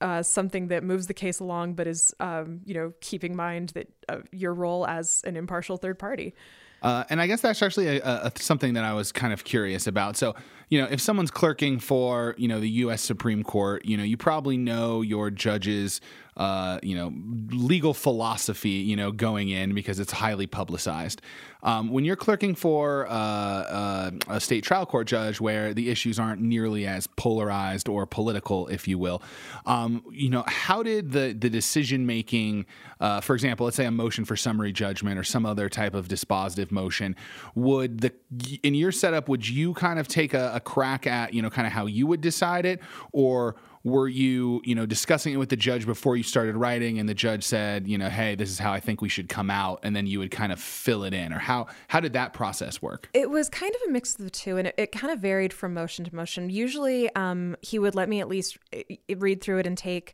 [0.01, 3.87] uh, something that moves the case along, but is, um, you know, keeping mind that
[4.09, 6.33] uh, your role as an impartial third party.
[6.81, 9.87] Uh, and I guess that's actually a, a, something that I was kind of curious
[9.87, 10.15] about.
[10.15, 10.35] So,
[10.69, 13.01] you know, if someone's clerking for, you know, the U.S.
[13.01, 16.01] Supreme Court, you know, you probably know your judges
[16.37, 17.11] uh, you know,
[17.49, 21.19] legal philosophy, you know, going in because it's highly publicized.
[21.63, 26.19] Um, when you're clerking for uh, uh, a state trial court judge where the issues
[26.19, 29.23] aren't nearly as polarized or political, if you will,
[29.65, 32.67] um, you know, how did the the decision making,
[32.99, 36.07] uh, for example, let's say a motion for summary judgment or some other type of
[36.07, 37.15] dispositive motion,
[37.55, 38.13] would the
[38.61, 41.65] in your setup would you kind of take a, a crack at you know kind
[41.65, 42.81] of how you would decide it,
[43.13, 47.07] or were you you know discussing it with the judge before you started writing and
[47.07, 49.79] the judge said you know hey this is how i think we should come out
[49.83, 51.33] and then you would kind of fill it in?
[51.33, 53.09] Or how how did that process work?
[53.13, 55.53] It was kind of a mix of the two and it, it kind of varied
[55.53, 56.49] from motion to motion.
[56.49, 58.83] Usually um, he would let me at least eh,
[59.17, 60.13] read through it and take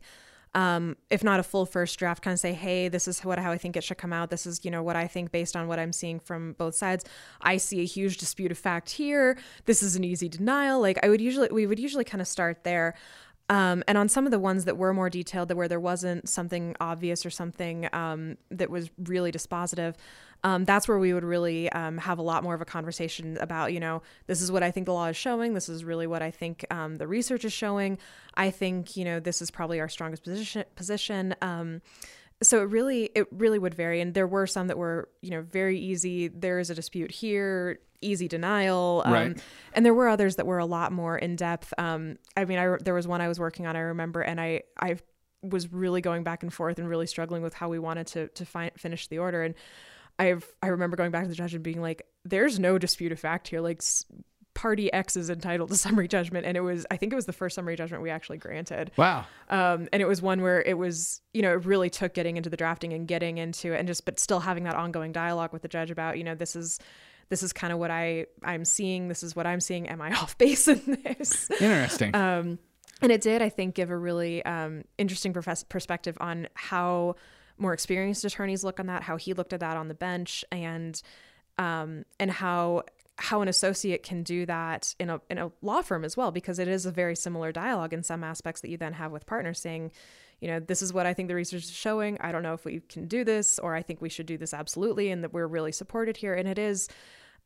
[0.54, 3.50] um, if not a full first draft, kind of say, hey, this is what how
[3.50, 4.30] I think it should come out.
[4.30, 7.04] This is you know what I think based on what I'm seeing from both sides.
[7.40, 9.36] I see a huge dispute of fact here.
[9.64, 10.80] This is an easy denial.
[10.80, 12.94] Like I would usually we would usually kind of start there.
[13.50, 16.28] Um, and on some of the ones that were more detailed, that where there wasn't
[16.28, 19.96] something obvious or something um, that was really dispositive,
[20.44, 23.72] um, that's where we would really um, have a lot more of a conversation about,
[23.72, 25.54] you know, this is what I think the law is showing.
[25.54, 27.98] This is really what I think um, the research is showing.
[28.34, 30.64] I think, you know, this is probably our strongest position.
[30.76, 31.80] position um,
[32.42, 35.42] so it really it really would vary and there were some that were you know
[35.42, 39.42] very easy there is a dispute here easy denial um, right.
[39.72, 42.76] and there were others that were a lot more in depth um, i mean I,
[42.80, 44.96] there was one i was working on i remember and i i
[45.42, 48.44] was really going back and forth and really struggling with how we wanted to to
[48.44, 49.54] fi- finish the order and
[50.18, 53.18] i've i remember going back to the judge and being like there's no dispute of
[53.18, 53.82] fact here like
[54.54, 56.46] party X is entitled to summary judgment.
[56.46, 58.92] And it was, I think it was the first summary judgment we actually granted.
[58.96, 59.26] Wow.
[59.50, 62.48] Um, and it was one where it was, you know, it really took getting into
[62.48, 65.62] the drafting and getting into it and just, but still having that ongoing dialogue with
[65.62, 66.78] the judge about, you know, this is,
[67.28, 69.08] this is kind of what I, I'm seeing.
[69.08, 69.88] This is what I'm seeing.
[69.88, 71.50] Am I off base in this?
[71.50, 72.14] Interesting.
[72.14, 72.58] Um,
[73.02, 77.16] and it did, I think, give a really um, interesting profess- perspective on how
[77.58, 81.00] more experienced attorneys look on that, how he looked at that on the bench, and
[81.58, 82.84] um, and how
[83.16, 86.58] how an associate can do that in a in a law firm as well because
[86.58, 89.60] it is a very similar dialogue in some aspects that you then have with partners
[89.60, 89.92] saying
[90.40, 92.18] you know this is what i think the research is showing.
[92.20, 94.52] I don't know if we can do this or i think we should do this
[94.52, 96.34] absolutely and that we're really supported here.
[96.34, 96.88] And it is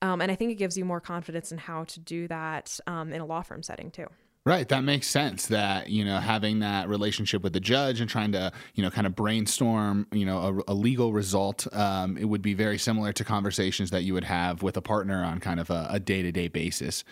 [0.00, 3.12] um, and i think it gives you more confidence in how to do that um,
[3.12, 4.06] in a law firm setting too
[4.44, 5.46] Right, that makes sense.
[5.46, 9.06] That you know, having that relationship with the judge and trying to you know kind
[9.06, 13.24] of brainstorm you know a, a legal result, um, it would be very similar to
[13.24, 16.48] conversations that you would have with a partner on kind of a day to day
[16.48, 17.04] basis.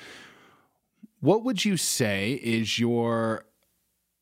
[1.20, 3.44] What would you say is your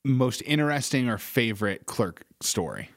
[0.05, 2.91] most interesting or favorite clerk story?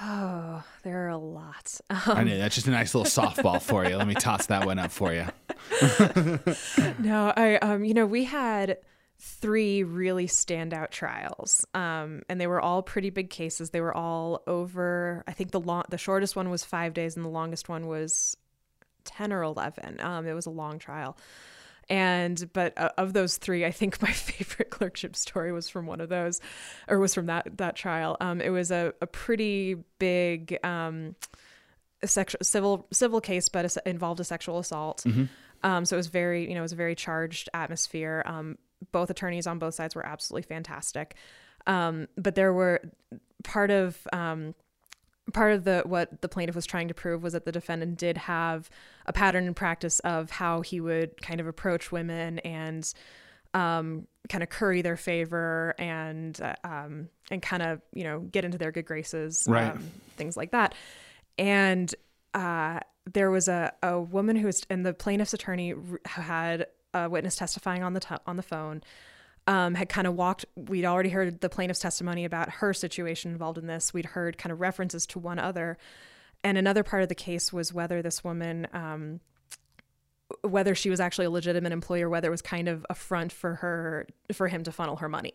[0.00, 1.80] Oh, there are a lot.
[1.90, 3.96] Um, I know that's just a nice little softball for you.
[3.96, 5.26] Let me toss that one up for you.
[6.98, 8.78] no, I um, you know, we had
[9.24, 13.70] three really standout trials, um, and they were all pretty big cases.
[13.70, 15.22] They were all over.
[15.28, 18.36] I think the long, the shortest one was five days, and the longest one was
[19.04, 20.00] ten or eleven.
[20.00, 21.16] Um, it was a long trial.
[21.88, 26.00] And but uh, of those three, I think my favorite clerkship story was from one
[26.00, 26.40] of those,
[26.88, 28.16] or was from that that trial.
[28.20, 31.14] Um, it was a, a pretty big um,
[32.04, 35.04] sexual civil civil case, but involved a sexual assault.
[35.06, 35.24] Mm-hmm.
[35.62, 38.24] Um, so it was very, you know, it was a very charged atmosphere.
[38.26, 38.58] Um,
[38.90, 41.14] both attorneys on both sides were absolutely fantastic.
[41.66, 42.80] Um, but there were
[43.44, 44.54] part of um,
[45.32, 48.16] part of the what the plaintiff was trying to prove was that the defendant did
[48.16, 48.68] have
[49.06, 52.92] a pattern and practice of how he would kind of approach women and
[53.54, 58.44] um, kind of curry their favor and uh, um, and kind of you know get
[58.44, 59.72] into their good graces, right.
[59.72, 59.84] um,
[60.16, 60.74] things like that.
[61.38, 61.94] And
[62.34, 62.80] uh,
[63.12, 65.74] there was a, a woman who was and the plaintiff's attorney
[66.06, 68.82] had a witness testifying on the t- on the phone.
[69.46, 70.44] um, had kind of walked.
[70.56, 73.92] We'd already heard the plaintiff's testimony about her situation involved in this.
[73.92, 75.78] We'd heard kind of references to one other,
[76.44, 78.68] and another part of the case was whether this woman.
[78.72, 79.20] Um,
[80.40, 83.56] whether she was actually a legitimate employer, whether it was kind of a front for
[83.56, 85.34] her for him to funnel her money.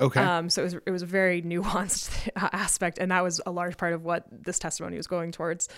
[0.00, 0.20] Okay.
[0.20, 3.76] Um, so it was it was a very nuanced aspect, and that was a large
[3.76, 5.68] part of what this testimony was going towards.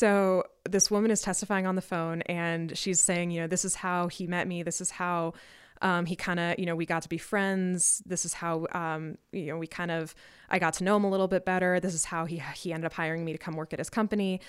[0.00, 3.74] So this woman is testifying on the phone, and she's saying, you know, this is
[3.74, 4.62] how he met me.
[4.62, 5.34] This is how
[5.82, 8.02] um, he kind of, you know, we got to be friends.
[8.06, 10.14] This is how, um, you know, we kind of,
[10.48, 11.80] I got to know him a little bit better.
[11.80, 14.40] This is how he he ended up hiring me to come work at his company.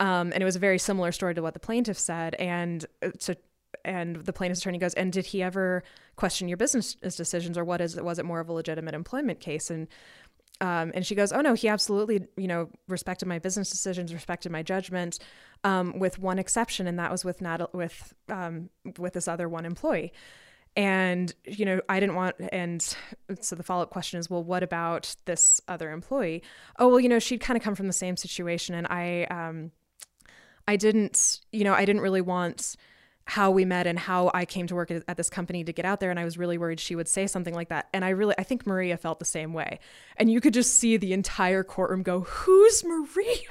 [0.00, 2.34] Um, and it was a very similar story to what the plaintiff said.
[2.36, 3.36] And uh, to
[3.84, 5.82] and the plaintiff's attorney goes, and did he ever
[6.16, 8.04] question your business decisions, or what is it?
[8.04, 9.68] Was it more of a legitimate employment case?
[9.68, 9.86] And
[10.60, 14.52] um, and she goes, oh no, he absolutely, you know, respected my business decisions, respected
[14.52, 15.18] my judgment,
[15.64, 19.64] um, with one exception, and that was with Nat- with um, with this other one
[19.64, 20.12] employee.
[20.76, 22.82] And you know, I didn't want, and
[23.40, 26.42] so the follow up question is, well, what about this other employee?
[26.78, 29.72] Oh well, you know, she'd kind of come from the same situation, and I, um,
[30.66, 32.76] I didn't, you know, I didn't really want
[33.26, 36.00] how we met and how I came to work at, this company to get out
[36.00, 36.10] there.
[36.10, 37.88] And I was really worried she would say something like that.
[37.94, 39.78] And I really, I think Maria felt the same way.
[40.16, 43.38] And you could just see the entire courtroom go, Who's Maria?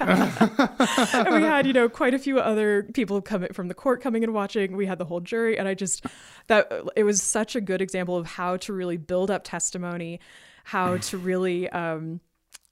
[1.12, 4.22] and we had, you know, quite a few other people coming from the court coming
[4.22, 4.76] and watching.
[4.76, 5.58] We had the whole jury.
[5.58, 6.06] And I just,
[6.46, 10.20] that it was such a good example of how to really build up testimony,
[10.64, 12.20] how to really, um,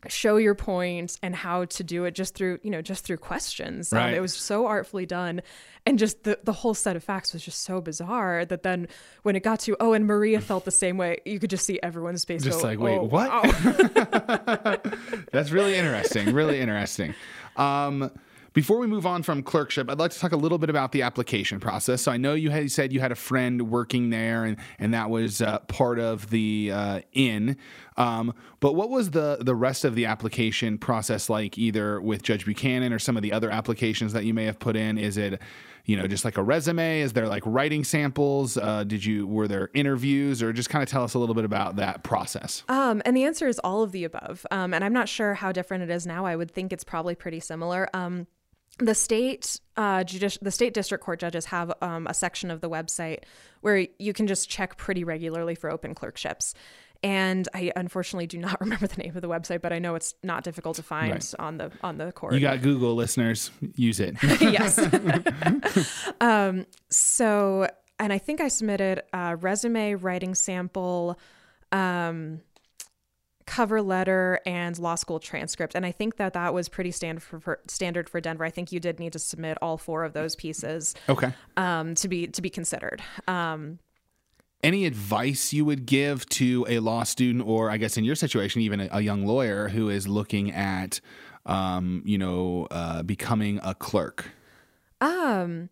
[0.08, 3.92] show your point and how to do it just through you know just through questions
[3.92, 4.08] um, right.
[4.08, 5.42] Um, it was so artfully done
[5.86, 8.88] and just the, the whole set of facts was just so bizarre that then
[9.22, 11.78] when it got to oh and maria felt the same way you could just see
[11.82, 13.30] everyone's face just go, like wait oh, what
[14.46, 14.76] wow.
[15.32, 17.14] that's really interesting really interesting
[17.56, 18.10] um,
[18.52, 21.02] before we move on from clerkship, I'd like to talk a little bit about the
[21.02, 22.02] application process.
[22.02, 25.10] So I know you had said you had a friend working there, and and that
[25.10, 27.56] was uh, part of the uh, in.
[27.96, 32.44] Um, but what was the the rest of the application process like, either with Judge
[32.44, 34.98] Buchanan or some of the other applications that you may have put in?
[34.98, 35.40] Is it
[35.84, 37.00] you know just like a resume?
[37.00, 38.58] Is there like writing samples?
[38.58, 40.42] Uh, did you were there interviews?
[40.42, 42.64] Or just kind of tell us a little bit about that process.
[42.68, 44.46] Um, and the answer is all of the above.
[44.50, 46.26] Um, and i'm not sure how different it is now.
[46.26, 47.88] I would think it's probably pretty similar.
[47.94, 48.26] Um,
[48.78, 52.68] the state uh, judici- the state district court judges have um, a section of the
[52.68, 53.20] website
[53.60, 56.54] where you can just check pretty regularly for open clerkships.
[57.04, 60.14] And I unfortunately do not remember the name of the website, but I know it's
[60.22, 61.34] not difficult to find right.
[61.38, 62.34] on the on the court.
[62.34, 64.16] You got Google listeners, use it.
[64.40, 64.78] yes.
[66.20, 71.18] um, so, and I think I submitted a resume, writing sample.
[71.72, 72.40] Um,
[73.52, 75.74] cover letter and law school transcript.
[75.74, 78.44] And i think that that was pretty standard for, for, standard for denver.
[78.44, 81.34] I think you did need to submit all four of those pieces okay.
[81.58, 83.02] um, to be to be considered.
[83.28, 83.78] Um,
[84.62, 88.62] any advice you would give to a law student or i guess in your situation
[88.62, 91.00] even a, a young lawyer who is looking at
[91.44, 94.30] um, you know uh, becoming a clerk?
[95.02, 95.68] Um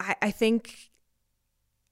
[0.00, 0.90] I, I think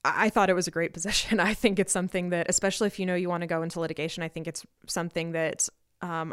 [0.04, 1.40] I thought it was a great position.
[1.40, 4.22] I think it's something that, especially if you know you want to go into litigation,
[4.22, 5.68] I think it's something that
[6.02, 6.32] um,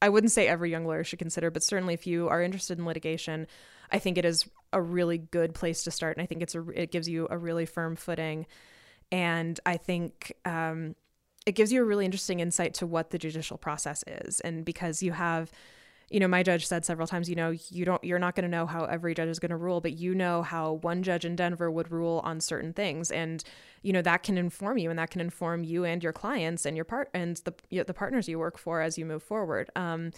[0.00, 2.86] I wouldn't say every young lawyer should consider, but certainly if you are interested in
[2.86, 3.46] litigation,
[3.90, 6.16] I think it is a really good place to start.
[6.16, 8.46] And I think it's a, it gives you a really firm footing.
[9.10, 10.94] And I think um,
[11.46, 14.40] it gives you a really interesting insight to what the judicial process is.
[14.40, 15.50] And because you have,
[16.14, 18.48] you know, my judge said several times, you know, you don't, you're not going to
[18.48, 21.34] know how every judge is going to rule, but you know how one judge in
[21.34, 23.42] Denver would rule on certain things, and
[23.82, 26.76] you know that can inform you, and that can inform you and your clients and
[26.76, 29.70] your part and the you know, the partners you work for as you move forward.
[29.74, 30.12] Um,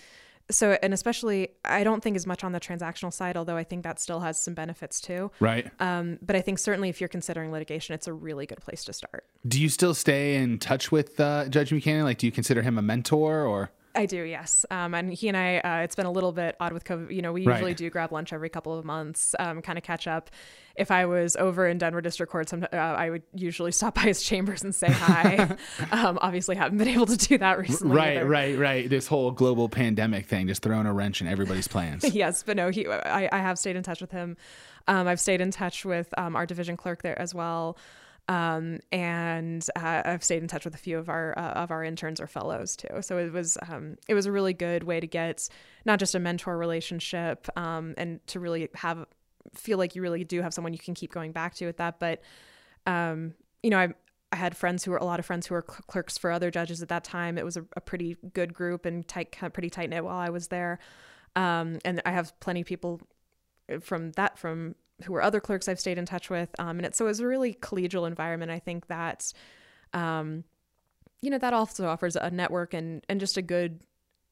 [0.49, 3.83] so and especially i don't think as much on the transactional side although i think
[3.83, 5.29] that still has some benefits too.
[5.41, 5.69] Right.
[5.81, 8.93] Um, but i think certainly if you're considering litigation it's a really good place to
[8.93, 9.25] start.
[9.49, 12.05] Do you still stay in touch with uh, judge buchanan?
[12.05, 14.67] Like do you consider him a mentor or I do, yes.
[14.71, 17.13] Um, and he and I, uh, it's been a little bit odd with COVID.
[17.13, 17.77] You know, we usually right.
[17.77, 20.31] do grab lunch every couple of months, um, kind of catch up.
[20.77, 24.03] If I was over in Denver District Court, some, uh, I would usually stop by
[24.03, 25.57] his chambers and say hi.
[25.91, 27.97] um, obviously, haven't been able to do that recently.
[27.97, 28.27] Right, either.
[28.27, 28.91] right, right.
[28.91, 32.05] This whole global pandemic thing just throwing a wrench in everybody's plans.
[32.15, 32.87] yes, but no, he.
[32.87, 34.37] I, I have stayed in touch with him.
[34.87, 37.77] Um, I've stayed in touch with um, our division clerk there as well.
[38.29, 41.85] Um, and uh, I've stayed in touch with a few of our uh, of our
[41.85, 43.01] interns or fellows too.
[43.01, 45.49] So it was um, it was a really good way to get
[45.85, 49.07] not just a mentor relationship um, and to really have
[49.55, 52.01] feel like you really do have someone you can keep going back to with that.
[52.01, 52.23] But
[52.85, 53.95] um, you know, I
[54.33, 56.83] I had friends who were a lot of friends who were clerks for other judges
[56.83, 57.39] at that time.
[57.39, 60.49] It was a, a pretty good group and tight, pretty tight knit while I was
[60.49, 60.81] there.
[61.37, 63.01] Um, and I have plenty of people
[63.81, 64.75] from that from
[65.05, 66.49] who were other clerks I've stayed in touch with.
[66.59, 68.51] Um, and it, so it was a really collegial environment.
[68.51, 69.33] I think that,
[69.93, 70.45] um,
[71.21, 73.81] you know, that also offers a network and, and just a good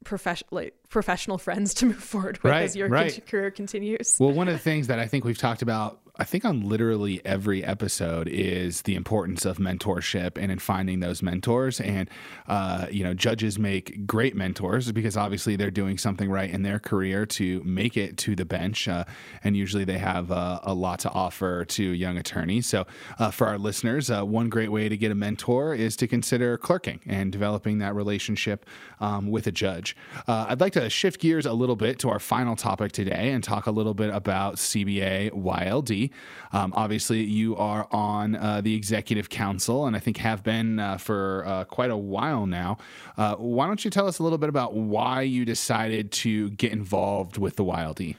[0.05, 3.27] professional like, professional friends to move forward with Right, as your right.
[3.27, 4.17] career continues.
[4.21, 7.21] Well, one of the things that I think we've talked about, I think on literally
[7.25, 11.81] every episode, is the importance of mentorship and in finding those mentors.
[11.81, 12.09] And,
[12.47, 16.79] uh, you know, judges make great mentors because obviously they're doing something right in their
[16.79, 18.87] career to make it to the bench.
[18.87, 19.05] Uh,
[19.43, 22.67] and usually they have uh, a lot to offer to young attorneys.
[22.67, 22.87] So,
[23.19, 26.57] uh, for our listeners, uh, one great way to get a mentor is to consider
[26.57, 28.67] clerking and developing that relationship
[29.01, 29.97] um, with a judge.
[30.29, 33.43] Uh, I'd like to shift gears a little bit to our final topic today and
[33.43, 36.04] talk a little bit about CBA YLD.
[36.53, 40.99] Um, obviously, you are on uh, the executive council and I think have been uh,
[40.99, 42.79] for uh, quite a while now.
[43.17, 46.73] Uh, why don't you tell us a little bit about why you decided to get
[46.73, 48.17] involved with the YLD?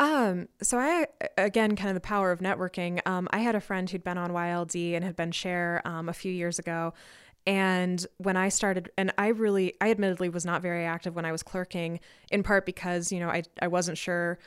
[0.00, 1.06] Um, so I
[1.38, 3.06] again kind of the power of networking.
[3.06, 6.12] Um, I had a friend who'd been on YLD and had been chair um, a
[6.12, 6.92] few years ago.
[7.46, 11.32] And when I started, and I really, I admittedly was not very active when I
[11.32, 12.00] was clerking,
[12.30, 14.38] in part because you know I I wasn't sure,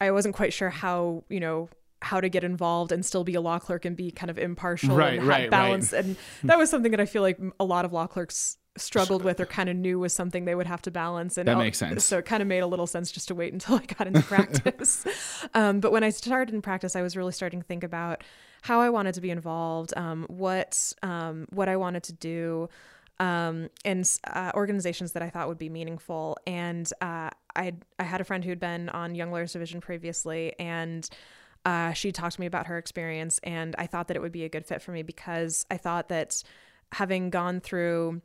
[0.00, 1.68] I wasn't quite sure how you know
[2.00, 4.94] how to get involved and still be a law clerk and be kind of impartial
[4.96, 5.50] Right, and have right, right.
[5.50, 5.92] balance.
[5.92, 9.40] And that was something that I feel like a lot of law clerks struggled with
[9.40, 11.36] or kind of knew was something they would have to balance.
[11.36, 12.04] And That I'll- makes sense.
[12.04, 14.22] So it kind of made a little sense just to wait until I got into
[14.34, 15.04] practice.
[15.54, 18.22] um, but when I started in practice, I was really starting to think about
[18.62, 22.68] how I wanted to be involved, um, what um, what I wanted to do,
[23.18, 26.38] um, and uh, organizations that I thought would be meaningful.
[26.46, 30.54] And uh, I I had a friend who had been on Young Lawyers Division previously,
[30.58, 31.08] and
[31.64, 34.44] uh, she talked to me about her experience, and I thought that it would be
[34.44, 36.42] a good fit for me because I thought that
[36.92, 38.22] having gone through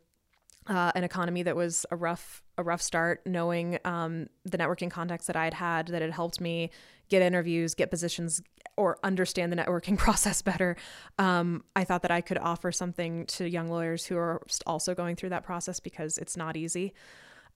[0.67, 5.25] uh, an economy that was a rough a rough start, knowing um, the networking contacts
[5.25, 6.69] that I'd had that had helped me
[7.09, 8.41] get interviews, get positions,
[8.77, 10.75] or understand the networking process better.
[11.17, 15.15] Um, I thought that I could offer something to young lawyers who are also going
[15.15, 16.93] through that process because it's not easy.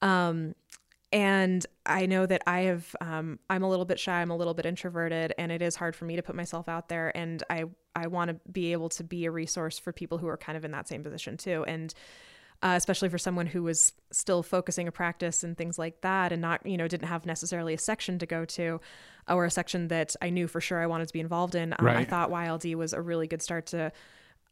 [0.02, 0.56] Um,
[1.12, 4.54] and I know that I have, um, I'm a little bit shy, I'm a little
[4.54, 7.16] bit introverted, and it is hard for me to put myself out there.
[7.16, 10.38] And I, I want to be able to be a resource for people who are
[10.38, 11.64] kind of in that same position too.
[11.66, 11.94] And
[12.62, 16.42] uh, especially for someone who was still focusing a practice and things like that, and
[16.42, 18.82] not, you know, didn't have necessarily a section to go to,
[19.30, 21.74] or a section that I knew for sure I wanted to be involved in.
[21.78, 23.92] Um, I thought YLD was a really good start to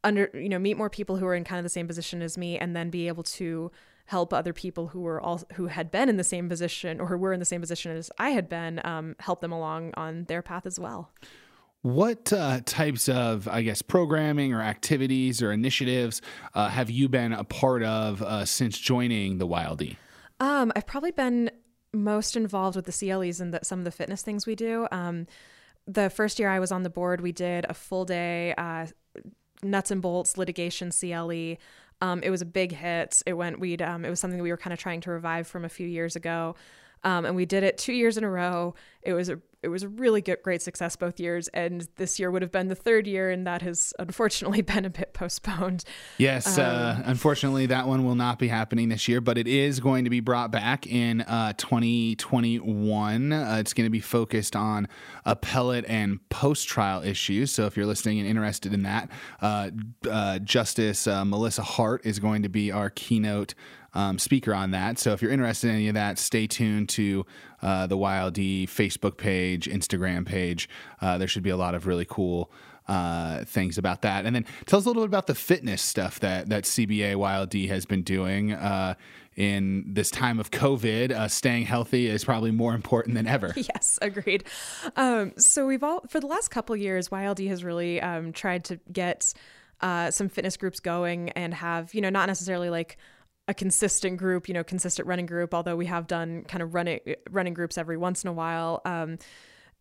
[0.04, 2.38] under, you know, meet more people who are in kind of the same position as
[2.38, 3.72] me, and then be able to
[4.06, 7.16] help other people who were all who had been in the same position or who
[7.16, 10.42] were in the same position as I had been, um, help them along on their
[10.42, 11.10] path as well.
[11.82, 16.20] What uh, types of, I guess, programming or activities or initiatives
[16.54, 19.96] uh, have you been a part of uh, since joining the Wildy?
[20.40, 21.50] Um, I've probably been
[21.92, 24.88] most involved with the CLEs and the, some of the fitness things we do.
[24.90, 25.26] Um,
[25.86, 28.86] the first year I was on the board, we did a full day uh,
[29.62, 31.56] nuts and bolts litigation CLE.
[32.00, 33.22] Um, it was a big hit.
[33.26, 33.58] It went.
[33.58, 33.82] We'd.
[33.82, 35.86] Um, it was something that we were kind of trying to revive from a few
[35.86, 36.54] years ago,
[37.04, 38.74] um, and we did it two years in a row.
[39.06, 39.40] It was a.
[39.62, 42.68] It was a really good, great success both years, and this year would have been
[42.68, 45.82] the third year, and that has unfortunately been a bit postponed.
[46.18, 50.04] Yes, uh, unfortunately, that one will not be happening this year, but it is going
[50.04, 53.32] to be brought back in uh, 2021.
[53.32, 54.86] Uh, it's going to be focused on
[55.24, 57.50] appellate and post trial issues.
[57.50, 59.70] So, if you're listening and interested in that, uh,
[60.08, 63.54] uh, Justice uh, Melissa Hart is going to be our keynote.
[63.94, 64.98] Um, speaker on that.
[64.98, 67.24] So if you're interested in any of that, stay tuned to
[67.62, 70.68] uh, the YLD Facebook page, Instagram page.
[71.00, 72.50] Uh, there should be a lot of really cool
[72.88, 74.26] uh, things about that.
[74.26, 77.68] And then tell us a little bit about the fitness stuff that that CBA YLD
[77.68, 78.94] has been doing uh,
[79.36, 81.10] in this time of COVID.
[81.10, 83.52] Uh, staying healthy is probably more important than ever.
[83.56, 84.44] yes, agreed.
[84.96, 88.78] Um, so we've all for the last couple years, YLD has really um, tried to
[88.92, 89.34] get
[89.80, 92.98] uh, some fitness groups going and have you know not necessarily like
[93.48, 95.54] a consistent group, you know, consistent running group.
[95.54, 98.82] Although we have done kind of running running groups every once in a while.
[98.84, 99.18] Um,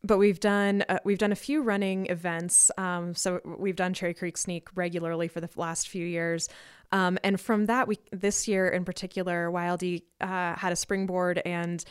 [0.03, 2.69] but we've done uh, we've done a few running events.
[2.77, 6.47] Um, so we've done Cherry Creek Sneak regularly for the last few years,
[6.91, 11.83] um, and from that we this year in particular, YLD uh, had a springboard and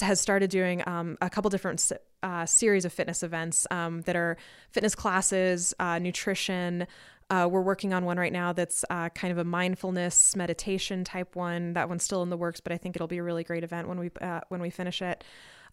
[0.00, 1.90] has started doing um, a couple different
[2.22, 4.36] uh, series of fitness events um, that are
[4.70, 6.86] fitness classes, uh, nutrition.
[7.32, 11.34] Uh, we're working on one right now that's uh, kind of a mindfulness meditation type
[11.34, 11.72] one.
[11.72, 13.88] That one's still in the works, but I think it'll be a really great event
[13.88, 15.24] when we uh, when we finish it.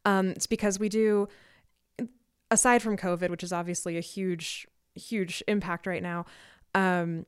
[0.06, 1.28] Um, it's because we do
[2.50, 6.26] aside from COVID, which is obviously a huge, huge impact right now,
[6.76, 7.26] um,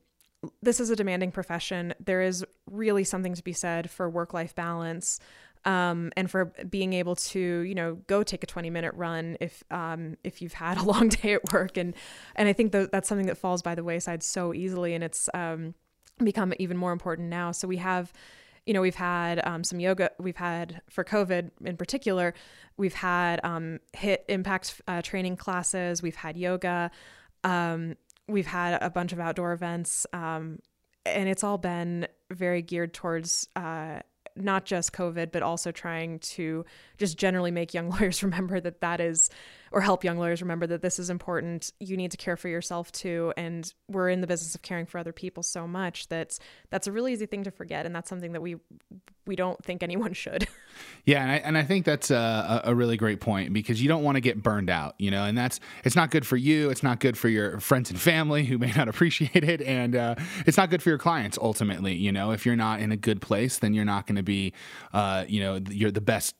[0.60, 1.94] this is a demanding profession.
[2.04, 5.20] There is really something to be said for work life balance.
[5.64, 9.62] Um, and for being able to you know go take a 20 minute run if
[9.70, 11.76] um, if you've had a long day at work.
[11.76, 11.94] And
[12.36, 15.28] and I think that that's something that falls by the wayside so easily and it's
[15.34, 15.74] um,
[16.22, 17.52] become even more important now.
[17.52, 18.12] So we have
[18.66, 22.32] you know we've had um, some yoga we've had for covid in particular
[22.76, 26.90] we've had um, hit impact uh, training classes we've had yoga
[27.42, 27.96] um,
[28.28, 30.60] we've had a bunch of outdoor events um,
[31.04, 33.98] and it's all been very geared towards uh,
[34.36, 36.64] not just COVID, but also trying to
[36.98, 39.30] just generally make young lawyers remember that that is,
[39.72, 41.72] or help young lawyers remember that this is important.
[41.80, 43.32] You need to care for yourself too.
[43.36, 46.38] And we're in the business of caring for other people so much that
[46.70, 47.86] that's a really easy thing to forget.
[47.86, 48.56] And that's something that we,
[49.26, 50.46] we don't think anyone should.
[51.04, 51.22] Yeah.
[51.22, 54.16] And I, and I think that's a, a really great point because you don't want
[54.16, 56.70] to get burned out, you know, and that's, it's not good for you.
[56.70, 59.62] It's not good for your friends and family who may not appreciate it.
[59.62, 60.14] And uh,
[60.46, 61.94] it's not good for your clients ultimately.
[61.94, 64.52] You know, if you're not in a good place, then you're not going to be,
[64.92, 66.34] uh, you know, you're the best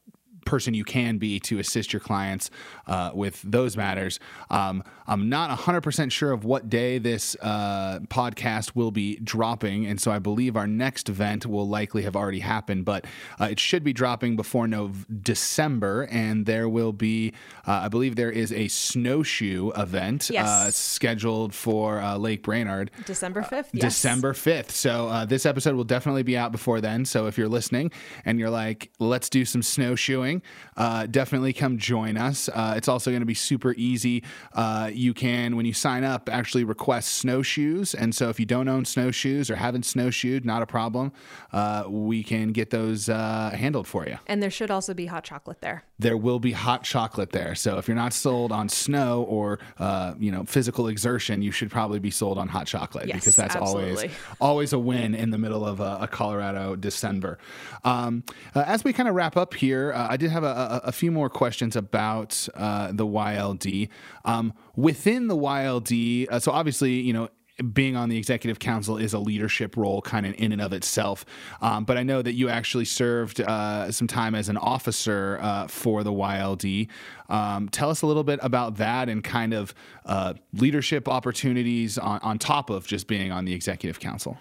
[0.45, 2.51] person you can be to assist your clients
[2.87, 4.19] uh, with those matters.
[4.51, 10.01] Um, I'm not 100% sure of what day this uh, podcast will be dropping, and
[10.01, 13.05] so I believe our next event will likely have already happened, but
[13.41, 17.33] uh, it should be dropping before no December, and there will be,
[17.67, 20.77] uh, I believe, there is a snowshoe event uh, Yes.
[20.77, 22.91] scheduled for uh, Lake Brainard.
[23.05, 23.67] December 5th.
[23.73, 23.83] yes.
[23.83, 24.71] December 5th.
[24.71, 27.05] So uh, this episode will definitely be out before then.
[27.05, 27.91] So if you're listening
[28.25, 30.32] and you're like, let's do some snowshoeing,
[30.77, 32.49] uh, definitely come join us.
[32.49, 34.23] Uh, it's also going to be super easy.
[34.55, 37.95] Uh, you can, when you sign up, actually request snowshoes.
[37.95, 41.13] And so if you don't own snowshoes or haven't snowshoed, not a problem.
[41.53, 44.19] Uh, we can get those uh, handled for you.
[44.27, 45.85] And there should also be hot chocolate there.
[45.99, 47.55] There will be hot chocolate there.
[47.55, 51.71] So if you're not sold on snow or uh, you know physical exertion, you should
[51.71, 54.11] probably be sold on hot chocolate Yes, because that's always absolutely.
[54.41, 57.39] always a win in the middle of a, a Colorado December.
[57.85, 58.25] Um,
[58.55, 61.11] as we kind of wrap up here, uh, I did have a, a, a few
[61.11, 63.89] more questions about uh, the YLD.
[64.25, 67.29] Um, within the YLD, uh, so obviously, you know,
[67.75, 71.25] being on the executive council is a leadership role kind of in and of itself.
[71.61, 75.67] Um, but I know that you actually served uh, some time as an officer uh,
[75.67, 76.89] for the YLD.
[77.29, 79.75] Um, tell us a little bit about that and kind of
[80.07, 84.39] uh, leadership opportunities on, on top of just being on the executive council.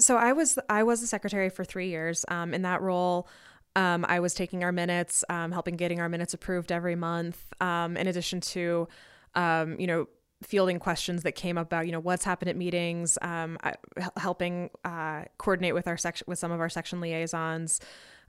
[0.00, 2.24] so I was I was the secretary for three years.
[2.28, 3.28] Um, in that role,
[3.76, 7.40] um, I was taking our minutes, um, helping getting our minutes approved every month.
[7.60, 8.88] Um, in addition to,
[9.34, 10.08] um, you know,
[10.42, 13.74] fielding questions that came up about you know what's happened at meetings, um, I,
[14.16, 17.80] helping uh, coordinate with our section with some of our section liaisons,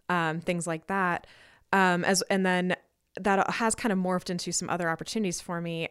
[0.09, 1.27] um, things like that.
[1.73, 2.75] As and then
[3.19, 5.87] that has kind of morphed into some other opportunities for me.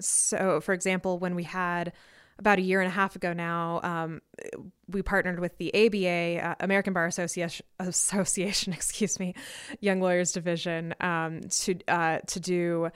[0.00, 1.92] So, for example, when we had
[2.38, 4.20] about a year and a half ago now, um,
[4.88, 9.34] we partnered with the ABA, uh, American Bar Association, Association, excuse me,
[9.80, 12.90] Young Lawyers Division, um, to uh, to do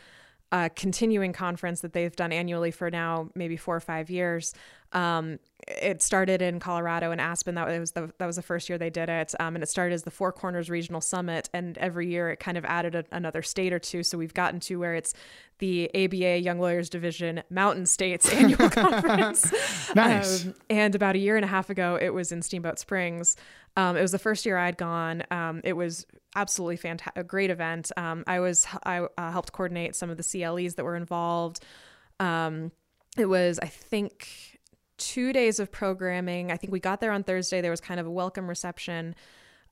[0.51, 4.55] a continuing conference that they've done annually for now maybe four or five years.
[4.93, 7.55] Um, it started in Colorado in Aspen.
[7.55, 9.95] That was the that was the first year they did it, um, and it started
[9.95, 11.51] as the Four Corners Regional Summit.
[11.53, 14.03] And every year it kind of added a, another state or two.
[14.03, 15.12] So we've gotten to where it's
[15.59, 19.53] the ABA Young Lawyers Division Mountain States Annual Conference.
[19.95, 20.45] Nice.
[20.45, 23.36] Um, and about a year and a half ago, it was in Steamboat Springs.
[23.76, 25.22] Um, it was the first year I'd gone.
[25.30, 27.91] Um, it was absolutely fantastic, a great event.
[27.97, 31.64] Um, I was I uh, helped coordinate some of the CLEs that were involved.
[32.20, 32.70] Um,
[33.16, 34.57] it was I think
[34.99, 36.53] two days of programming.
[36.53, 37.61] I think we got there on Thursday.
[37.61, 39.14] There was kind of a welcome reception.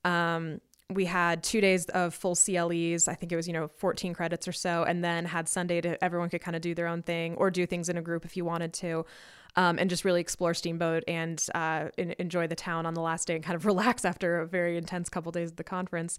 [0.05, 3.09] Um, we had two days of full CLEs.
[3.09, 6.03] I think it was, you know, 14 credits or so, and then had Sunday to
[6.03, 8.37] everyone could kind of do their own thing or do things in a group if
[8.37, 9.05] you wanted to.
[9.59, 13.27] Um, and just really explore Steamboat and uh, en- enjoy the town on the last
[13.27, 16.19] day and kind of relax after a very intense couple days at the conference.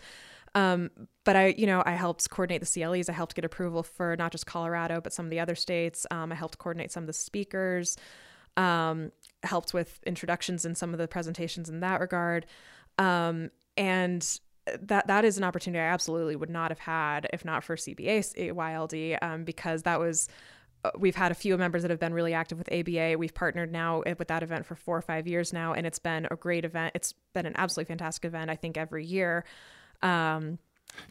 [0.56, 0.90] Um,
[1.24, 3.10] but I, you know, I helped coordinate the CLEs.
[3.10, 6.08] I helped get approval for not just Colorado, but some of the other states.
[6.10, 7.96] Um, I helped coordinate some of the speakers,
[8.58, 9.12] um,
[9.44, 12.46] helped with introductions in some of the presentations in that regard.
[12.98, 14.40] Um, and
[14.82, 18.52] that that is an opportunity I absolutely would not have had if not for CBA
[18.54, 20.28] YLD, um, because that was
[20.84, 23.16] uh, we've had a few members that have been really active with ABA.
[23.18, 26.28] We've partnered now with that event for four or five years now, and it's been
[26.30, 26.92] a great event.
[26.96, 28.50] It's been an absolutely fantastic event.
[28.50, 29.46] I think every year.
[30.02, 30.60] Um,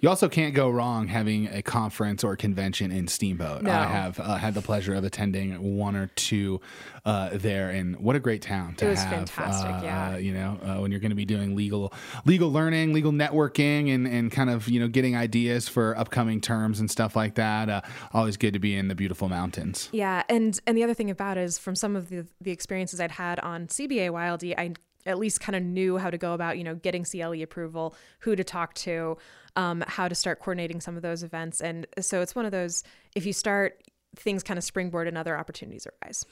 [0.00, 3.62] You also can't go wrong having a conference or convention in Steamboat.
[3.62, 3.70] No.
[3.70, 6.60] I have uh, had the pleasure of attending one or two
[7.04, 9.10] uh, there, and what a great town to It was have.
[9.10, 10.14] fantastic, uh, yeah.
[10.14, 11.92] uh, you know, uh, when you're going to be doing legal
[12.24, 16.80] legal learning, legal networking, and and kind of you know getting ideas for upcoming terms
[16.80, 17.68] and stuff like that.
[17.68, 17.80] Uh,
[18.12, 19.88] always good to be in the beautiful mountains.
[19.92, 23.00] Yeah, and and the other thing about it is from some of the the experiences
[23.00, 24.74] I'd had on CBA YLD, I
[25.06, 28.36] at least kind of knew how to go about, you know, getting CLE approval, who
[28.36, 29.16] to talk to,
[29.54, 31.60] um, how to start coordinating some of those events.
[31.60, 32.82] And so it's one of those,
[33.14, 33.82] if you start,
[34.16, 36.24] things kind of springboard and other opportunities arise.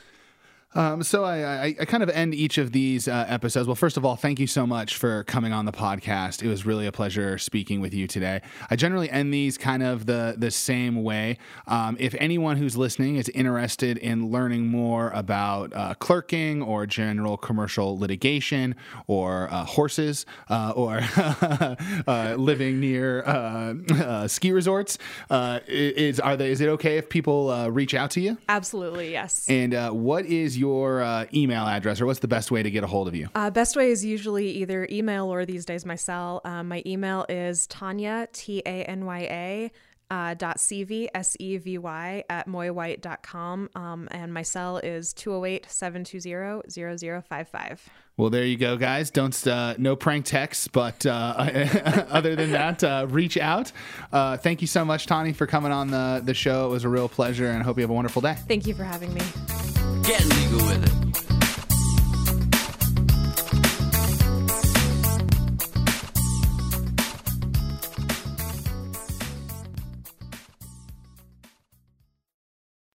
[0.75, 3.69] Um, so I, I, I, kind of end each of these uh, episodes.
[3.69, 6.43] Well, first of all, thank you so much for coming on the podcast.
[6.43, 8.43] It was really a pleasure speaking with you today.
[8.71, 11.39] I generally end these kind of the the same way.
[11.69, 17.37] Um, if anyone who's listening is interested in learning more about uh, clerking or general
[17.37, 18.75] commercial litigation
[19.07, 24.99] or uh, horses uh, or uh, living near uh, ski resorts,
[25.69, 26.51] is are they?
[26.51, 28.39] Is it okay if people reach out to you?
[28.49, 29.47] Absolutely, yes.
[29.49, 29.73] And
[30.03, 32.87] what is your your uh, email address, or what's the best way to get a
[32.87, 33.29] hold of you?
[33.35, 36.41] Uh, best way is usually either email or these days my cell.
[36.45, 39.71] Um, my email is Tanya, T A N Y A.
[40.11, 43.71] Uh, dot Sevy, S-E-V-Y at moyewhite.com.
[43.75, 47.79] Um, and my cell is 208-720-0055.
[48.17, 49.11] Well, there you go, guys.
[49.11, 51.35] Don't uh, no prank texts, but uh,
[52.11, 53.73] other than that, uh, reach out.
[54.13, 56.67] Uh, thank you so much, Tani, for coming on the the show.
[56.67, 58.37] It was a real pleasure, and I hope you have a wonderful day.
[58.47, 59.23] Thank you for having me.
[60.07, 61.04] Get legal with it.